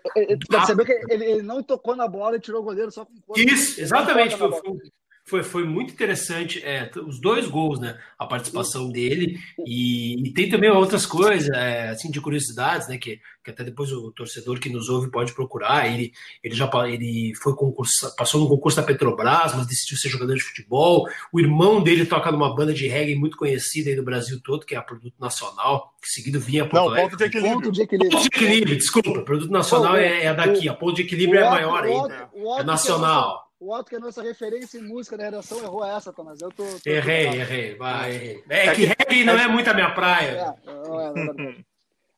Percebeu 0.49 0.85
que 0.85 0.93
ele, 1.09 1.25
ele, 1.25 1.41
não 1.41 1.61
tocou 1.61 1.95
na 1.95 2.07
bola 2.07 2.37
e 2.37 2.39
tirou 2.39 2.61
o 2.61 2.63
goleiro 2.63 2.89
só 2.91 3.05
com 3.05 3.33
Isso, 3.35 3.81
exatamente. 3.81 4.37
Foi, 4.37 4.49
foi, 4.51 4.79
foi, 5.27 5.43
foi 5.43 5.65
muito 5.65 5.91
interessante 5.91 6.63
é, 6.63 6.89
os 7.05 7.19
dois 7.19 7.47
gols, 7.47 7.79
né? 7.79 7.97
A 8.17 8.25
participação 8.25 8.89
dele 8.89 9.37
e, 9.65 10.27
e 10.27 10.33
tem 10.33 10.49
também 10.49 10.71
outras 10.71 11.05
coisas, 11.05 11.49
é, 11.49 11.89
assim, 11.89 12.09
de 12.09 12.21
curiosidades, 12.21 12.87
né? 12.87 12.97
Que, 12.97 13.19
que 13.43 13.51
até 13.51 13.63
depois 13.63 13.91
o 13.91 14.11
torcedor 14.13 14.57
que 14.57 14.69
nos 14.69 14.87
ouve 14.87 15.11
pode 15.11 15.33
procurar. 15.33 15.91
Ele, 15.91 16.13
ele 16.41 16.55
já 16.55 16.69
ele 16.87 17.33
foi 17.35 17.53
concurso, 17.55 18.15
passou 18.15 18.39
no 18.39 18.47
concurso 18.47 18.77
da 18.77 18.83
Petrobras, 18.83 19.53
mas 19.53 19.67
decidiu 19.67 19.97
ser 19.97 20.07
jogador 20.07 20.33
de 20.33 20.43
futebol. 20.43 21.05
O 21.31 21.39
irmão 21.41 21.83
dele 21.83 22.05
toca 22.05 22.31
numa 22.31 22.55
banda 22.55 22.73
de 22.73 22.87
reggae 22.87 23.15
muito 23.15 23.35
conhecida 23.35 23.89
aí 23.89 23.97
no 23.97 24.03
Brasil 24.03 24.39
todo, 24.41 24.65
que 24.65 24.75
é 24.75 24.77
a 24.77 24.81
Produto 24.81 25.15
Nacional, 25.19 25.93
que 26.01 26.07
seguido 26.09 26.39
vinha 26.39 26.63
a 26.63 26.69
Não, 26.73 26.95
ponto 26.95 27.17
de 27.17 27.23
equilíbrio. 27.25 27.61
Ponto 27.63 27.71
de 27.73 27.81
equilíbrio, 27.81 28.11
ponto 28.11 28.21
de 28.21 28.27
equilíbrio 28.27 28.77
desculpa. 28.77 29.21
Produto 29.23 29.51
Nacional 29.51 29.91
Pô, 29.91 29.97
é, 29.97 30.23
é 30.23 30.33
daqui, 30.33 30.69
a 30.69 30.73
ponto 30.73 30.95
de 30.95 31.01
equilíbrio 31.01 31.41
é 31.41 31.49
maior 31.49 31.83
ainda. 31.83 32.29
É 32.59 32.63
nacional. 32.63 33.46
O 33.59 33.73
Otto, 33.73 33.89
que 33.89 33.95
é 33.95 33.97
a 33.97 34.01
nossa 34.01 34.21
referência 34.21 34.77
em 34.77 34.83
música 34.83 35.17
da 35.17 35.23
redação, 35.23 35.59
errou 35.63 35.83
essa, 35.83 36.13
Thomas. 36.13 36.39
Eu 36.41 36.49
tô. 36.51 36.63
tô 36.63 36.89
errei, 36.89 37.25
errei. 37.25 37.75
Vai, 37.75 38.13
errei. 38.13 38.43
É, 38.49 38.75
que 38.75 38.85
reggae 38.85 39.25
não 39.25 39.37
é 39.37 39.47
muito 39.47 39.67
a 39.69 39.73
minha 39.73 39.91
praia. 39.93 40.55
É, 40.63 40.65
não 40.65 41.01
é, 41.01 41.13
não 41.13 41.49
é 41.49 41.57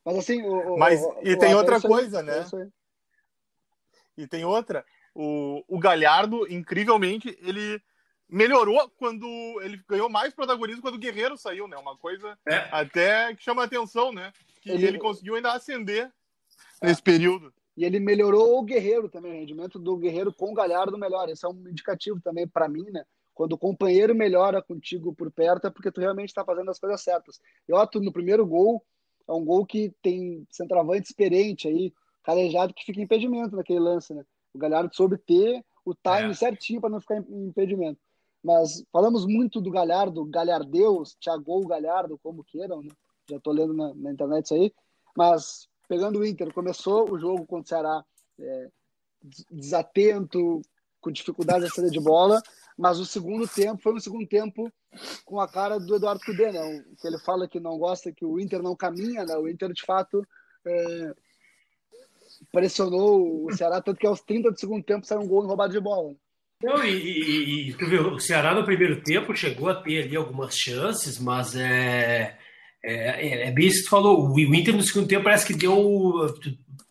Mas 0.04 0.18
assim. 0.18 0.42
O, 0.42 0.76
Mas, 0.76 1.00
o, 1.00 1.20
e 1.22 1.32
o, 1.32 1.38
tem 1.38 1.54
outra 1.54 1.80
coisa, 1.80 2.22
né? 2.22 2.46
E 4.18 4.26
tem 4.26 4.44
outra. 4.44 4.84
O, 5.14 5.64
o 5.66 5.78
Galhardo, 5.78 6.46
incrivelmente, 6.52 7.36
ele 7.40 7.82
melhorou 8.28 8.88
quando 8.96 9.26
ele 9.62 9.82
ganhou 9.88 10.08
mais 10.08 10.34
protagonismo 10.34 10.82
quando 10.82 10.94
o 10.94 10.98
Guerreiro 10.98 11.38
saiu, 11.38 11.66
né? 11.66 11.76
Uma 11.78 11.96
coisa 11.96 12.38
é. 12.46 12.68
até 12.70 13.34
que 13.34 13.42
chama 13.42 13.62
a 13.62 13.64
atenção, 13.64 14.12
né? 14.12 14.32
Que 14.60 14.70
ele, 14.70 14.86
ele 14.86 14.98
conseguiu 14.98 15.34
ainda 15.34 15.52
ascender 15.52 16.12
é. 16.82 16.86
nesse 16.86 17.02
período. 17.02 17.52
E 17.80 17.84
ele 17.86 17.98
melhorou 17.98 18.58
o 18.58 18.62
Guerreiro 18.62 19.08
também, 19.08 19.32
o 19.32 19.34
rendimento 19.36 19.78
do 19.78 19.96
Guerreiro 19.96 20.34
com 20.34 20.50
o 20.50 20.54
Galhardo 20.54 20.98
melhor. 20.98 21.30
Esse 21.30 21.46
é 21.46 21.48
um 21.48 21.66
indicativo 21.66 22.20
também 22.20 22.46
para 22.46 22.68
mim, 22.68 22.84
né? 22.90 23.02
Quando 23.32 23.54
o 23.54 23.58
companheiro 23.58 24.14
melhora 24.14 24.60
contigo 24.60 25.14
por 25.14 25.32
perto, 25.32 25.66
é 25.66 25.70
porque 25.70 25.90
tu 25.90 25.98
realmente 25.98 26.28
está 26.28 26.44
fazendo 26.44 26.70
as 26.70 26.78
coisas 26.78 27.02
certas. 27.02 27.40
E 27.66 27.72
ó, 27.72 27.86
tu 27.86 27.98
no 27.98 28.12
primeiro 28.12 28.46
gol, 28.46 28.84
é 29.26 29.32
um 29.32 29.42
gol 29.42 29.64
que 29.64 29.94
tem 30.02 30.46
centroavante 30.50 31.06
experiente 31.06 31.68
aí, 31.68 31.90
calejado, 32.22 32.74
que 32.74 32.84
fica 32.84 33.00
impedimento 33.00 33.56
naquele 33.56 33.80
lance, 33.80 34.12
né? 34.12 34.26
O 34.52 34.58
Galhardo 34.58 34.94
soube 34.94 35.16
ter 35.16 35.64
o 35.82 35.94
time 35.94 36.32
é. 36.32 36.34
certinho 36.34 36.82
para 36.82 36.90
não 36.90 37.00
ficar 37.00 37.16
em 37.16 37.46
impedimento. 37.46 37.98
Mas 38.44 38.84
falamos 38.92 39.24
muito 39.24 39.58
do 39.58 39.70
Galhardo, 39.70 40.22
Galhardeus, 40.26 41.16
Thiago 41.18 41.66
Galhardo, 41.66 42.18
como 42.22 42.44
queiram, 42.44 42.82
né? 42.82 42.90
Já 43.30 43.38
estou 43.38 43.54
lendo 43.54 43.72
na, 43.72 43.94
na, 43.94 44.12
internet 44.12 44.44
isso 44.44 44.54
aí. 44.54 44.70
Mas 45.16 45.66
pegando 45.90 46.20
o 46.20 46.24
Inter, 46.24 46.54
começou 46.54 47.10
o 47.10 47.18
jogo 47.18 47.44
contra 47.44 47.64
o 47.64 47.68
Ceará 47.68 48.04
é, 48.38 48.68
desatento, 49.50 50.62
com 51.00 51.10
dificuldade 51.10 51.64
de 51.64 51.74
saída 51.74 51.90
de 51.90 51.98
bola, 51.98 52.40
mas 52.78 53.00
o 53.00 53.04
segundo 53.04 53.48
tempo 53.48 53.82
foi 53.82 53.94
um 53.94 53.98
segundo 53.98 54.24
tempo 54.24 54.72
com 55.24 55.40
a 55.40 55.48
cara 55.48 55.80
do 55.80 55.96
Eduardo 55.96 56.24
Cudê, 56.24 56.52
né? 56.52 56.84
que 56.96 57.08
ele 57.08 57.18
fala 57.18 57.48
que 57.48 57.58
não 57.58 57.76
gosta, 57.76 58.12
que 58.12 58.24
o 58.24 58.38
Inter 58.38 58.62
não 58.62 58.76
caminha, 58.76 59.24
né? 59.24 59.36
O 59.36 59.48
Inter, 59.48 59.72
de 59.72 59.84
fato, 59.84 60.24
é, 60.64 61.12
pressionou 62.52 63.46
o 63.46 63.52
Ceará, 63.52 63.82
tanto 63.82 63.98
que 63.98 64.06
aos 64.06 64.20
30 64.20 64.52
do 64.52 64.60
segundo 64.60 64.84
tempo 64.84 65.04
saiu 65.04 65.22
um 65.22 65.28
gol 65.28 65.44
roubado 65.44 65.72
de 65.72 65.80
bola. 65.80 66.14
Não, 66.62 66.84
e, 66.84 66.90
e, 66.90 67.70
e, 67.70 67.74
tu 67.74 67.84
viu, 67.86 68.12
o 68.12 68.20
Ceará 68.20 68.54
no 68.54 68.64
primeiro 68.64 69.02
tempo 69.02 69.34
chegou 69.34 69.68
a 69.68 69.74
ter 69.74 70.04
ali 70.04 70.14
algumas 70.14 70.54
chances, 70.54 71.18
mas 71.18 71.56
é, 71.56 72.38
é, 72.82 73.28
é, 73.28 73.48
é 73.48 73.50
bem 73.50 73.66
isso 73.66 73.78
que 73.78 73.84
tu 73.84 73.90
falou. 73.90 74.32
O 74.32 74.38
Inter 74.54 74.74
no 74.74 74.82
segundo 74.82 75.08
tempo 75.08 75.24
parece 75.24 75.46
que 75.46 75.54
deu. 75.54 76.34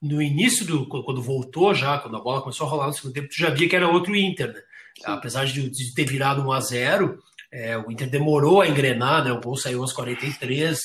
No 0.02 0.22
início 0.22 0.66
do. 0.66 0.86
Quando 0.88 1.22
voltou 1.22 1.74
já, 1.74 1.98
quando 1.98 2.18
a 2.18 2.22
bola 2.22 2.42
começou 2.42 2.66
a 2.68 2.70
rolar 2.70 2.88
no 2.88 2.94
segundo 2.94 3.14
tempo, 3.14 3.30
tu 3.30 3.38
já 3.38 3.50
via 3.50 3.68
que 3.68 3.76
era 3.76 3.90
outro 3.90 4.16
Inter, 4.16 4.48
né? 4.48 4.62
apesar 5.04 5.46
de, 5.46 5.70
de, 5.70 5.94
ter 5.94 6.06
virado 6.06 6.42
1 6.42 6.52
a 6.52 6.60
0 6.60 7.20
é, 7.52 7.78
o 7.78 7.92
Inter 7.92 8.10
demorou 8.10 8.62
a 8.62 8.68
engrenar, 8.68 9.24
né? 9.24 9.32
O 9.32 9.42
gol 9.42 9.58
saiu 9.58 9.82
aos 9.82 9.92
43. 9.94 10.80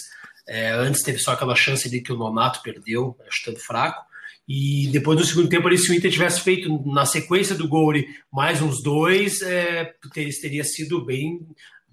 É, 0.48 0.70
antes 0.70 1.02
teve 1.02 1.18
só 1.18 1.32
aquela 1.32 1.54
chance 1.54 1.86
ali 1.86 2.02
que 2.02 2.12
o 2.12 2.16
Nonato 2.16 2.62
perdeu, 2.62 3.16
chutando 3.30 3.58
fraco. 3.58 4.04
E 4.46 4.88
depois 4.88 5.18
no 5.18 5.24
segundo 5.24 5.48
tempo, 5.48 5.66
ali, 5.66 5.78
se 5.78 5.90
o 5.90 5.94
Inter 5.94 6.10
tivesse 6.10 6.40
feito 6.40 6.82
na 6.86 7.06
sequência 7.06 7.54
do 7.54 7.68
gol 7.68 7.92
mais 8.30 8.60
uns 8.60 8.82
dois, 8.82 9.40
é, 9.42 9.94
teria 10.12 10.64
sido 10.64 11.04
bem, 11.04 11.40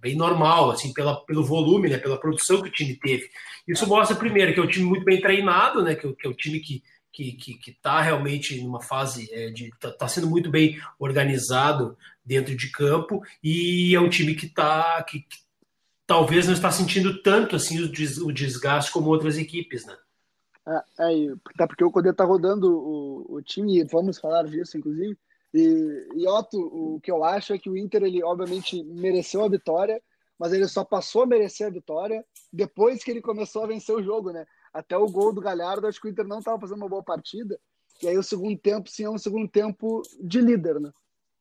bem 0.02 0.16
normal, 0.16 0.72
assim, 0.72 0.92
pela, 0.92 1.24
pelo 1.26 1.46
volume, 1.46 1.90
né, 1.90 1.98
pela 1.98 2.20
produção 2.20 2.62
que 2.62 2.70
o 2.70 2.72
time 2.72 2.96
teve. 2.96 3.30
Isso 3.68 3.88
mostra, 3.88 4.16
primeiro, 4.16 4.54
que 4.54 4.60
é 4.60 4.64
um 4.64 4.68
time 4.68 4.86
muito 4.86 5.06
bem 5.06 5.22
treinado, 5.22 5.84
né, 5.84 5.96
que, 5.96 6.12
que 6.14 6.28
é 6.28 6.30
um 6.30 6.34
time 6.34 6.60
que 6.60 6.84
que 7.14 7.24
está 7.24 7.38
que, 7.38 7.54
que 7.56 7.72
tá 7.74 8.02
realmente 8.02 8.62
numa 8.62 8.82
fase 8.82 9.30
é, 9.34 9.50
de. 9.50 9.66
está 9.66 9.92
tá 9.92 10.08
sendo 10.08 10.28
muito 10.28 10.50
bem 10.50 10.80
organizado 10.98 11.98
dentro 12.24 12.56
de 12.56 12.72
campo 12.72 13.22
e 13.44 13.94
é 13.94 14.00
um 14.00 14.10
time 14.10 14.34
que 14.34 14.46
está 14.46 15.04
que, 15.04 15.20
que, 15.20 15.38
talvez 16.08 16.48
não 16.48 16.54
está 16.54 16.72
sentindo 16.72 17.22
tanto 17.22 17.56
assim 17.56 17.82
o, 17.82 17.92
des, 17.92 18.18
o 18.18 18.32
desgaste 18.32 18.92
como 18.92 19.10
outras 19.10 19.38
equipes, 19.38 19.86
né? 19.86 19.98
É, 20.66 20.84
é 21.00 21.34
tá 21.58 21.68
porque 21.68 21.84
o 21.84 21.92
Codê 21.92 22.14
tá 22.14 22.24
rodando 22.24 22.72
o, 22.72 23.36
o 23.36 23.42
time, 23.42 23.84
vamos 23.84 24.18
falar 24.18 24.44
disso, 24.44 24.78
inclusive. 24.78 25.18
E, 25.54 26.08
e 26.16 26.28
Otto, 26.28 26.58
o 26.60 27.00
que 27.02 27.12
eu 27.12 27.24
acho 27.24 27.54
é 27.54 27.58
que 27.58 27.70
o 27.70 27.78
Inter, 27.78 28.04
ele 28.04 28.24
obviamente 28.24 28.84
mereceu 28.84 29.44
a 29.44 29.50
vitória, 29.50 30.02
mas 30.40 30.54
ele 30.54 30.68
só 30.68 30.84
passou 30.84 31.24
a 31.24 31.28
merecer 31.28 31.68
a 31.68 31.72
vitória 31.72 32.24
depois 32.52 33.04
que 33.04 33.12
ele 33.12 33.22
começou 33.22 33.64
a 33.64 33.68
vencer 33.68 33.96
o 33.96 34.04
jogo, 34.04 34.32
né? 34.32 34.46
Até 34.74 34.98
o 34.98 35.08
gol 35.08 35.34
do 35.34 35.42
Galhardo, 35.42 35.88
acho 35.88 36.00
que 36.00 36.08
o 36.08 36.10
Inter 36.12 36.26
não 36.26 36.40
estava 36.40 36.60
fazendo 36.60 36.78
uma 36.78 36.90
boa 36.90 37.04
partida. 37.04 37.60
E 38.02 38.08
aí 38.08 38.18
o 38.18 38.24
segundo 38.24 38.58
tempo, 38.58 38.90
sim, 38.90 39.04
é 39.04 39.10
um 39.10 39.18
segundo 39.18 39.48
tempo 39.48 40.02
de 40.20 40.42
líder, 40.42 40.80
né? 40.80 40.92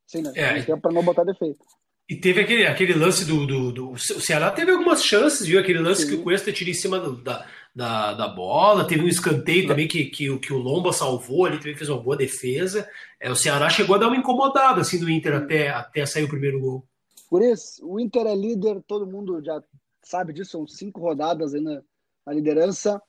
Sim, 0.06 0.22
né? 0.22 0.32
É, 0.34 0.62
tempo 0.62 0.82
para 0.82 0.92
não 0.92 1.02
botar 1.02 1.24
defeito. 1.24 1.64
E 2.08 2.16
teve 2.16 2.40
aquele, 2.40 2.66
aquele 2.66 2.92
lance 2.92 3.24
do, 3.24 3.46
do, 3.46 3.72
do, 3.72 3.90
O 3.92 3.98
Ceará 3.98 4.50
teve 4.50 4.72
algumas 4.72 5.04
chances, 5.04 5.46
viu? 5.46 5.60
Aquele 5.60 5.78
lance 5.78 6.02
sim. 6.02 6.08
que 6.08 6.14
o 6.16 6.22
Cuesta 6.24 6.52
tira 6.52 6.68
em 6.68 6.74
cima 6.74 6.98
do, 6.98 7.16
da, 7.22 7.46
da, 7.74 8.14
da 8.14 8.28
bola. 8.28 8.86
Teve 8.86 9.04
um 9.04 9.08
escanteio 9.08 9.66
também 9.66 9.88
que, 9.88 10.06
que, 10.06 10.38
que 10.38 10.52
o 10.52 10.58
Lomba 10.58 10.92
salvou 10.92 11.46
ali, 11.46 11.58
também 11.58 11.76
fez 11.76 11.88
uma 11.88 12.02
boa 12.02 12.16
defesa. 12.16 12.88
É, 13.18 13.30
o 13.30 13.36
Ceará 13.36 13.68
chegou 13.68 13.96
a 13.96 13.98
dar 13.98 14.08
uma 14.08 14.16
incomodada 14.16 14.80
assim, 14.80 14.98
do 14.98 15.10
Inter 15.10 15.34
até, 15.36 15.68
até 15.70 16.04
sair 16.06 16.24
o 16.24 16.28
primeiro 16.28 16.60
gol. 16.60 16.84
Por 17.28 17.42
isso, 17.42 17.86
o 17.86 18.00
Inter 18.00 18.26
é 18.26 18.34
líder, 18.34 18.82
todo 18.86 19.06
mundo 19.06 19.42
já 19.44 19.62
sabe 20.02 20.32
disso, 20.32 20.52
são 20.52 20.66
cinco 20.66 21.00
rodadas 21.00 21.54
aí 21.54 21.60
na, 21.60 21.80
na 22.26 22.32
liderança 22.32 23.00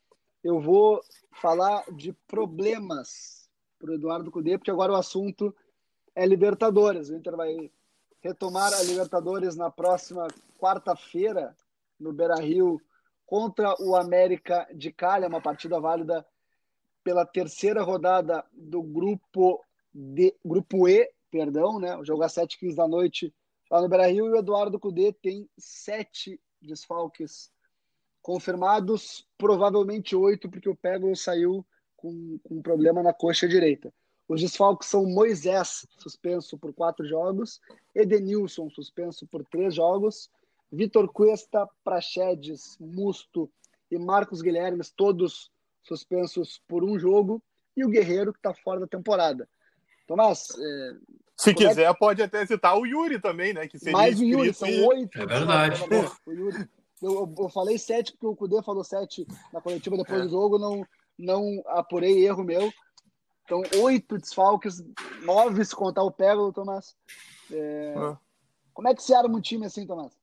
eu 0.43 0.59
vou 0.59 1.01
falar 1.31 1.83
de 1.91 2.13
problemas 2.27 3.49
para 3.79 3.91
o 3.91 3.93
Eduardo 3.93 4.31
Cudê, 4.31 4.57
porque 4.57 4.71
agora 4.71 4.91
o 4.91 4.95
assunto 4.95 5.55
é 6.15 6.25
Libertadores. 6.25 7.09
O 7.09 7.15
Inter 7.15 7.35
vai 7.35 7.71
retomar 8.21 8.73
a 8.73 8.83
Libertadores 8.83 9.55
na 9.55 9.69
próxima 9.69 10.27
quarta-feira 10.59 11.55
no 11.99 12.11
Beira 12.11 12.35
Rio 12.35 12.81
contra 13.31 13.81
o 13.81 13.95
América 13.95 14.67
de 14.75 14.91
Cali, 14.91 15.25
uma 15.25 15.39
partida 15.39 15.79
válida 15.79 16.25
pela 17.01 17.25
terceira 17.25 17.81
rodada 17.81 18.43
do 18.51 18.83
grupo 18.83 19.63
D, 19.93 20.35
grupo 20.43 20.85
E, 20.85 21.09
perdão, 21.31 21.79
né? 21.79 21.95
O 21.95 22.03
jogo 22.03 22.23
às 22.23 22.33
7h15 22.33 22.75
da 22.75 22.89
noite 22.89 23.33
lá 23.71 23.81
no 23.81 23.87
Beira 23.87 24.07
Rio 24.07 24.27
e 24.27 24.31
o 24.31 24.35
Eduardo 24.35 24.77
Cudê 24.77 25.13
tem 25.13 25.49
sete 25.57 26.41
desfalques 26.61 27.49
Confirmados, 28.21 29.25
provavelmente 29.37 30.13
oito, 30.13 30.49
porque 30.49 30.69
o 30.69 30.75
Pego 30.75 31.15
saiu 31.15 31.65
com, 31.95 32.37
com 32.43 32.55
um 32.55 32.61
problema 32.61 33.01
na 33.01 33.13
coxa 33.13 33.47
direita. 33.47 33.93
Os 34.27 34.41
desfalques 34.41 34.89
são 34.89 35.05
Moisés, 35.05 35.87
suspenso 35.97 36.57
por 36.57 36.73
quatro 36.73 37.07
jogos, 37.07 37.61
Edenilson, 37.95 38.69
suspenso 38.69 39.25
por 39.25 39.45
três 39.45 39.73
jogos, 39.73 40.29
Vitor 40.71 41.11
Cuesta, 41.11 41.67
Praxedes, 41.83 42.77
Musto 42.79 43.51
e 43.89 43.97
Marcos 43.97 44.41
Guilherme, 44.41 44.81
todos 44.95 45.51
suspensos 45.83 46.61
por 46.67 46.83
um 46.83 46.97
jogo, 46.97 47.41
e 47.75 47.83
o 47.83 47.89
Guerreiro, 47.89 48.31
que 48.31 48.39
está 48.39 48.53
fora 48.53 48.79
da 48.79 48.87
temporada. 48.87 49.47
Tomás. 50.07 50.47
É, 50.57 50.93
Se 51.37 51.53
quiser, 51.53 51.89
é... 51.89 51.93
pode 51.93 52.21
até 52.21 52.45
citar 52.45 52.77
o 52.77 52.85
Yuri 52.85 53.19
também, 53.19 53.53
né? 53.53 53.67
Que 53.67 53.79
seria 53.79 53.97
Mais 53.97 54.19
o 54.19 54.23
Yuri, 54.23 54.53
são 54.53 54.69
oito. 54.87 55.21
É 55.21 55.25
verdade. 55.25 55.81
O 56.25 56.31
Yuri 56.31 56.69
eu, 57.01 57.33
eu 57.37 57.49
falei 57.49 57.77
sete 57.79 58.11
porque 58.11 58.27
o 58.27 58.35
Cudê 58.35 58.61
falou 58.61 58.83
sete 58.83 59.25
na 59.51 59.59
coletiva 59.59 59.97
depois 59.97 60.19
é. 60.19 60.23
do 60.23 60.29
jogo, 60.29 60.59
não, 60.59 60.85
não 61.17 61.63
apurei 61.67 62.25
erro 62.25 62.43
meu. 62.43 62.71
Então, 63.43 63.61
oito 63.81 64.17
desfalques, 64.17 64.83
nove 65.23 65.65
se 65.65 65.75
contar 65.75 66.03
o 66.03 66.11
Pego, 66.11 66.53
Tomás. 66.53 66.95
É... 67.51 67.93
É. 67.97 68.17
Como 68.73 68.87
é 68.87 68.95
que 68.95 69.03
se 69.03 69.13
arma 69.13 69.35
um 69.35 69.41
time 69.41 69.65
assim, 69.65 69.85
Tomás? 69.85 70.13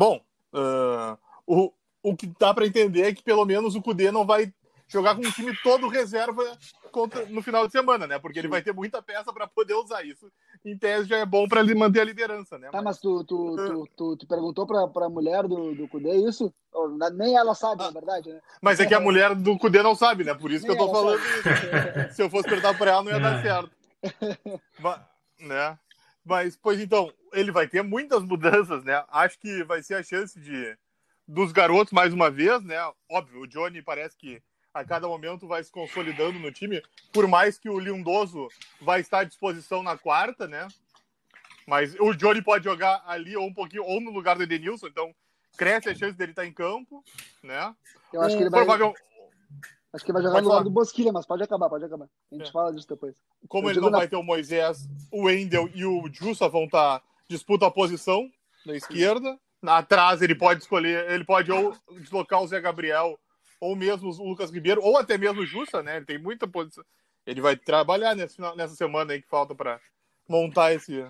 Bom, 0.00 0.18
uh, 0.54 1.18
o, 1.46 1.70
o 2.02 2.16
que 2.16 2.26
dá 2.38 2.54
para 2.54 2.66
entender 2.66 3.02
é 3.02 3.12
que 3.12 3.22
pelo 3.22 3.44
menos 3.44 3.74
o 3.74 3.82
Cudê 3.82 4.10
não 4.10 4.24
vai 4.24 4.50
jogar 4.88 5.14
com 5.14 5.20
um 5.20 5.30
time 5.30 5.54
todo 5.62 5.88
reserva 5.88 6.42
contra, 6.90 7.26
no 7.26 7.42
final 7.42 7.66
de 7.66 7.72
semana, 7.72 8.06
né? 8.06 8.18
Porque 8.18 8.38
ele 8.38 8.48
vai 8.48 8.62
ter 8.62 8.72
muita 8.72 9.02
peça 9.02 9.30
para 9.30 9.46
poder 9.46 9.74
usar 9.74 10.02
isso. 10.02 10.32
Em 10.64 10.74
tese 10.74 11.06
já 11.06 11.18
é 11.18 11.26
bom 11.26 11.46
para 11.46 11.60
ele 11.60 11.74
manter 11.74 12.00
a 12.00 12.04
liderança, 12.04 12.58
né? 12.58 12.70
Tá, 12.70 12.80
mas 12.80 12.98
tu, 12.98 13.22
tu, 13.24 13.56
tu, 13.68 13.88
tu, 13.94 14.16
tu 14.16 14.26
perguntou 14.26 14.66
para 14.66 15.04
a 15.04 15.10
mulher 15.10 15.46
do, 15.46 15.74
do 15.74 15.86
Cudê 15.86 16.14
isso? 16.26 16.50
Nem 17.12 17.36
ela 17.36 17.54
sabe, 17.54 17.82
ah, 17.82 17.88
na 17.88 17.90
verdade, 17.90 18.32
né? 18.32 18.40
Mas 18.62 18.80
é 18.80 18.86
que 18.86 18.94
a 18.94 19.00
mulher 19.00 19.34
do 19.34 19.58
Cudê 19.58 19.82
não 19.82 19.94
sabe, 19.94 20.24
né? 20.24 20.32
Por 20.32 20.50
isso 20.50 20.66
Nem 20.66 20.74
que 20.74 20.82
eu 20.82 20.86
tô 20.86 20.90
falando 20.90 21.20
sabe. 21.20 22.06
isso. 22.06 22.14
Se 22.16 22.22
eu 22.22 22.30
fosse 22.30 22.48
perguntar 22.48 22.72
para 22.72 22.92
ela, 22.92 23.02
não 23.02 23.12
ia 23.12 23.20
dar 23.20 23.36
é. 23.38 23.42
certo. 23.42 23.70
mas, 24.78 24.98
né? 25.38 25.78
Mas, 26.24 26.56
pois 26.56 26.80
então, 26.80 27.12
ele 27.32 27.50
vai 27.50 27.66
ter 27.66 27.82
muitas 27.82 28.22
mudanças, 28.22 28.84
né? 28.84 29.04
Acho 29.08 29.38
que 29.38 29.64
vai 29.64 29.82
ser 29.82 29.94
a 29.94 30.02
chance 30.02 30.38
de 30.38 30.76
dos 31.26 31.52
garotos 31.52 31.92
mais 31.92 32.12
uma 32.12 32.28
vez, 32.30 32.62
né? 32.64 32.76
Óbvio, 33.08 33.42
o 33.42 33.46
Johnny 33.46 33.80
parece 33.80 34.16
que 34.16 34.42
a 34.74 34.84
cada 34.84 35.06
momento 35.06 35.46
vai 35.46 35.62
se 35.62 35.70
consolidando 35.70 36.38
no 36.38 36.50
time, 36.50 36.82
por 37.12 37.26
mais 37.26 37.58
que 37.58 37.68
o 37.68 37.78
Lindoso 37.78 38.48
vai 38.80 39.00
estar 39.00 39.20
à 39.20 39.24
disposição 39.24 39.82
na 39.82 39.96
quarta, 39.96 40.48
né? 40.48 40.66
Mas 41.66 41.94
o 42.00 42.12
Johnny 42.14 42.42
pode 42.42 42.64
jogar 42.64 43.02
ali 43.06 43.36
ou 43.36 43.46
um 43.46 43.54
pouquinho, 43.54 43.84
ou 43.84 44.00
no 44.00 44.10
lugar 44.10 44.36
do 44.36 44.42
Edenilson, 44.42 44.88
então 44.88 45.14
cresce 45.56 45.88
a 45.88 45.94
chance 45.94 46.16
dele 46.16 46.32
estar 46.32 46.46
em 46.46 46.52
campo, 46.52 47.04
né? 47.42 47.74
Eu 48.12 48.22
acho 48.22 48.36
que 48.36 48.42
ele 48.42 48.50
vai... 48.50 48.64
Provável... 48.64 48.94
Acho 49.92 50.04
que 50.04 50.12
vai 50.12 50.22
jogar 50.22 50.34
pode 50.34 50.44
no 50.44 50.48
falar. 50.50 50.60
lado 50.60 50.70
do 50.70 50.74
Bosquilha, 50.74 51.12
mas 51.12 51.26
pode 51.26 51.42
acabar, 51.42 51.68
pode 51.68 51.84
acabar. 51.84 52.08
A 52.30 52.34
gente 52.34 52.48
é. 52.48 52.52
fala 52.52 52.72
disso 52.72 52.88
depois. 52.88 53.16
Como 53.48 53.66
Eu 53.66 53.72
ele 53.72 53.80
não 53.80 53.90
na... 53.90 53.98
vai 53.98 54.08
ter 54.08 54.16
o 54.16 54.22
Moisés, 54.22 54.88
o 55.12 55.24
Wendel 55.24 55.68
e 55.74 55.84
o 55.84 56.08
Jussa 56.12 56.48
vão 56.48 56.64
estar 56.64 57.02
disputa 57.28 57.66
a 57.66 57.70
posição 57.70 58.30
na 58.64 58.74
esquerda. 58.76 59.38
Atrás 59.62 60.22
ele 60.22 60.34
pode 60.34 60.62
escolher, 60.62 61.10
ele 61.10 61.24
pode 61.24 61.50
ou 61.52 61.76
deslocar 61.98 62.42
o 62.42 62.46
Zé 62.46 62.60
Gabriel 62.60 63.18
ou 63.60 63.76
mesmo 63.76 64.10
o 64.10 64.28
Lucas 64.28 64.50
Ribeiro, 64.50 64.82
ou 64.82 64.96
até 64.96 65.18
mesmo 65.18 65.42
o 65.42 65.46
Justa, 65.46 65.82
né? 65.82 65.96
Ele 65.96 66.06
tem 66.06 66.18
muita 66.18 66.48
posição. 66.48 66.82
Ele 67.26 67.40
vai 67.40 67.56
trabalhar 67.56 68.16
nessa, 68.16 68.54
nessa 68.56 68.74
semana 68.74 69.12
aí 69.12 69.20
que 69.20 69.28
falta 69.28 69.54
para 69.54 69.78
montar 70.26 70.72
esse 70.72 71.00
é. 71.00 71.08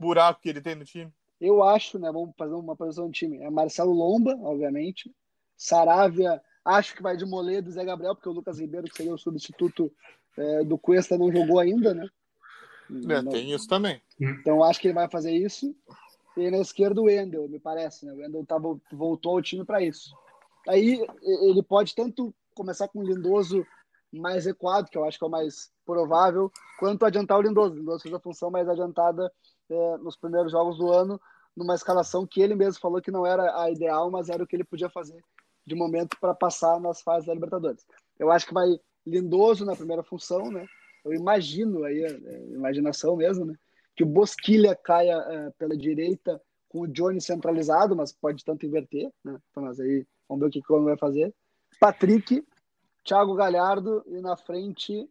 buraco 0.00 0.40
que 0.40 0.48
ele 0.48 0.62
tem 0.62 0.74
no 0.74 0.84
time. 0.84 1.12
Eu 1.38 1.62
acho, 1.62 1.98
né? 1.98 2.10
Vamos 2.10 2.34
fazer 2.36 2.54
uma 2.54 2.74
posição 2.74 3.10
de 3.10 3.18
time. 3.18 3.38
É 3.38 3.50
Marcelo 3.50 3.92
Lomba, 3.92 4.34
obviamente. 4.42 5.14
Saravia, 5.56 6.42
acho 6.64 6.94
que 6.94 7.02
vai 7.02 7.16
de 7.16 7.24
Moledo 7.24 7.68
e 7.68 7.72
Zé 7.72 7.84
Gabriel, 7.84 8.14
porque 8.14 8.28
o 8.28 8.32
Lucas 8.32 8.58
Ribeiro, 8.58 8.88
que 8.88 8.96
seria 8.96 9.14
o 9.14 9.18
substituto 9.18 9.92
é, 10.36 10.64
do 10.64 10.78
Cuesta, 10.78 11.18
não 11.18 11.32
jogou 11.32 11.58
ainda, 11.58 11.94
né? 11.94 12.08
É, 13.08 13.22
tem 13.30 13.52
isso 13.52 13.68
também. 13.68 14.02
Então 14.20 14.64
acho 14.64 14.80
que 14.80 14.88
ele 14.88 14.94
vai 14.94 15.08
fazer 15.08 15.32
isso. 15.32 15.74
E 16.36 16.50
na 16.50 16.58
esquerda 16.58 17.00
o 17.00 17.04
Wendel, 17.04 17.48
me 17.48 17.58
parece, 17.58 18.04
né? 18.04 18.12
O 18.12 18.16
Wendel 18.16 18.44
tá, 18.46 18.56
voltou 18.92 19.36
ao 19.36 19.42
time 19.42 19.64
para 19.64 19.82
isso. 19.82 20.14
Aí 20.68 21.04
ele 21.22 21.62
pode 21.62 21.94
tanto 21.94 22.34
começar 22.54 22.88
com 22.88 23.00
o 23.00 23.06
Lindoso 23.06 23.66
mais 24.12 24.44
recuado, 24.44 24.90
que 24.90 24.98
eu 24.98 25.04
acho 25.04 25.18
que 25.18 25.24
é 25.24 25.28
o 25.28 25.30
mais 25.30 25.70
provável, 25.84 26.50
quanto 26.78 27.06
adiantar 27.06 27.38
o 27.38 27.42
Lindoso. 27.42 27.74
O 27.74 27.78
Lindoso 27.78 28.02
fez 28.02 28.14
a 28.14 28.20
função 28.20 28.50
mais 28.50 28.68
adiantada 28.68 29.32
é, 29.70 29.96
nos 29.98 30.16
primeiros 30.16 30.50
jogos 30.50 30.78
do 30.78 30.90
ano, 30.92 31.20
numa 31.56 31.74
escalação 31.74 32.26
que 32.26 32.40
ele 32.40 32.54
mesmo 32.54 32.80
falou 32.80 33.00
que 33.00 33.10
não 33.10 33.24
era 33.24 33.62
a 33.62 33.70
ideal, 33.70 34.10
mas 34.10 34.28
era 34.28 34.42
o 34.42 34.46
que 34.46 34.56
ele 34.56 34.64
podia 34.64 34.90
fazer 34.90 35.22
de 35.66 35.74
momento 35.74 36.16
para 36.20 36.34
passar 36.34 36.80
nas 36.80 37.02
fases 37.02 37.26
da 37.26 37.34
Libertadores. 37.34 37.84
Eu 38.18 38.30
acho 38.30 38.46
que 38.46 38.54
vai 38.54 38.68
Lindoso 39.06 39.64
na 39.64 39.74
primeira 39.74 40.02
função, 40.02 40.50
né? 40.50 40.66
Eu 41.04 41.14
imagino 41.14 41.84
aí, 41.84 42.02
é, 42.02 42.44
imaginação 42.52 43.16
mesmo, 43.16 43.44
né? 43.44 43.54
Que 43.96 44.02
o 44.02 44.06
Bosquilha 44.06 44.76
caia 44.76 45.14
é, 45.14 45.50
pela 45.58 45.76
direita 45.76 46.40
com 46.68 46.80
o 46.80 46.86
Johnny 46.88 47.20
centralizado, 47.20 47.96
mas 47.96 48.12
pode 48.12 48.44
tanto 48.44 48.66
inverter, 48.66 49.10
né? 49.24 49.38
Então, 49.50 49.62
mas 49.62 49.80
aí 49.80 50.06
vamos 50.28 50.42
ver 50.42 50.48
o 50.48 50.62
que 50.62 50.72
o 50.72 50.84
vai 50.84 50.96
fazer. 50.96 51.34
Patrick, 51.80 52.44
Thiago 53.04 53.34
Galhardo 53.34 54.04
e 54.06 54.20
na 54.20 54.36
frente 54.36 55.08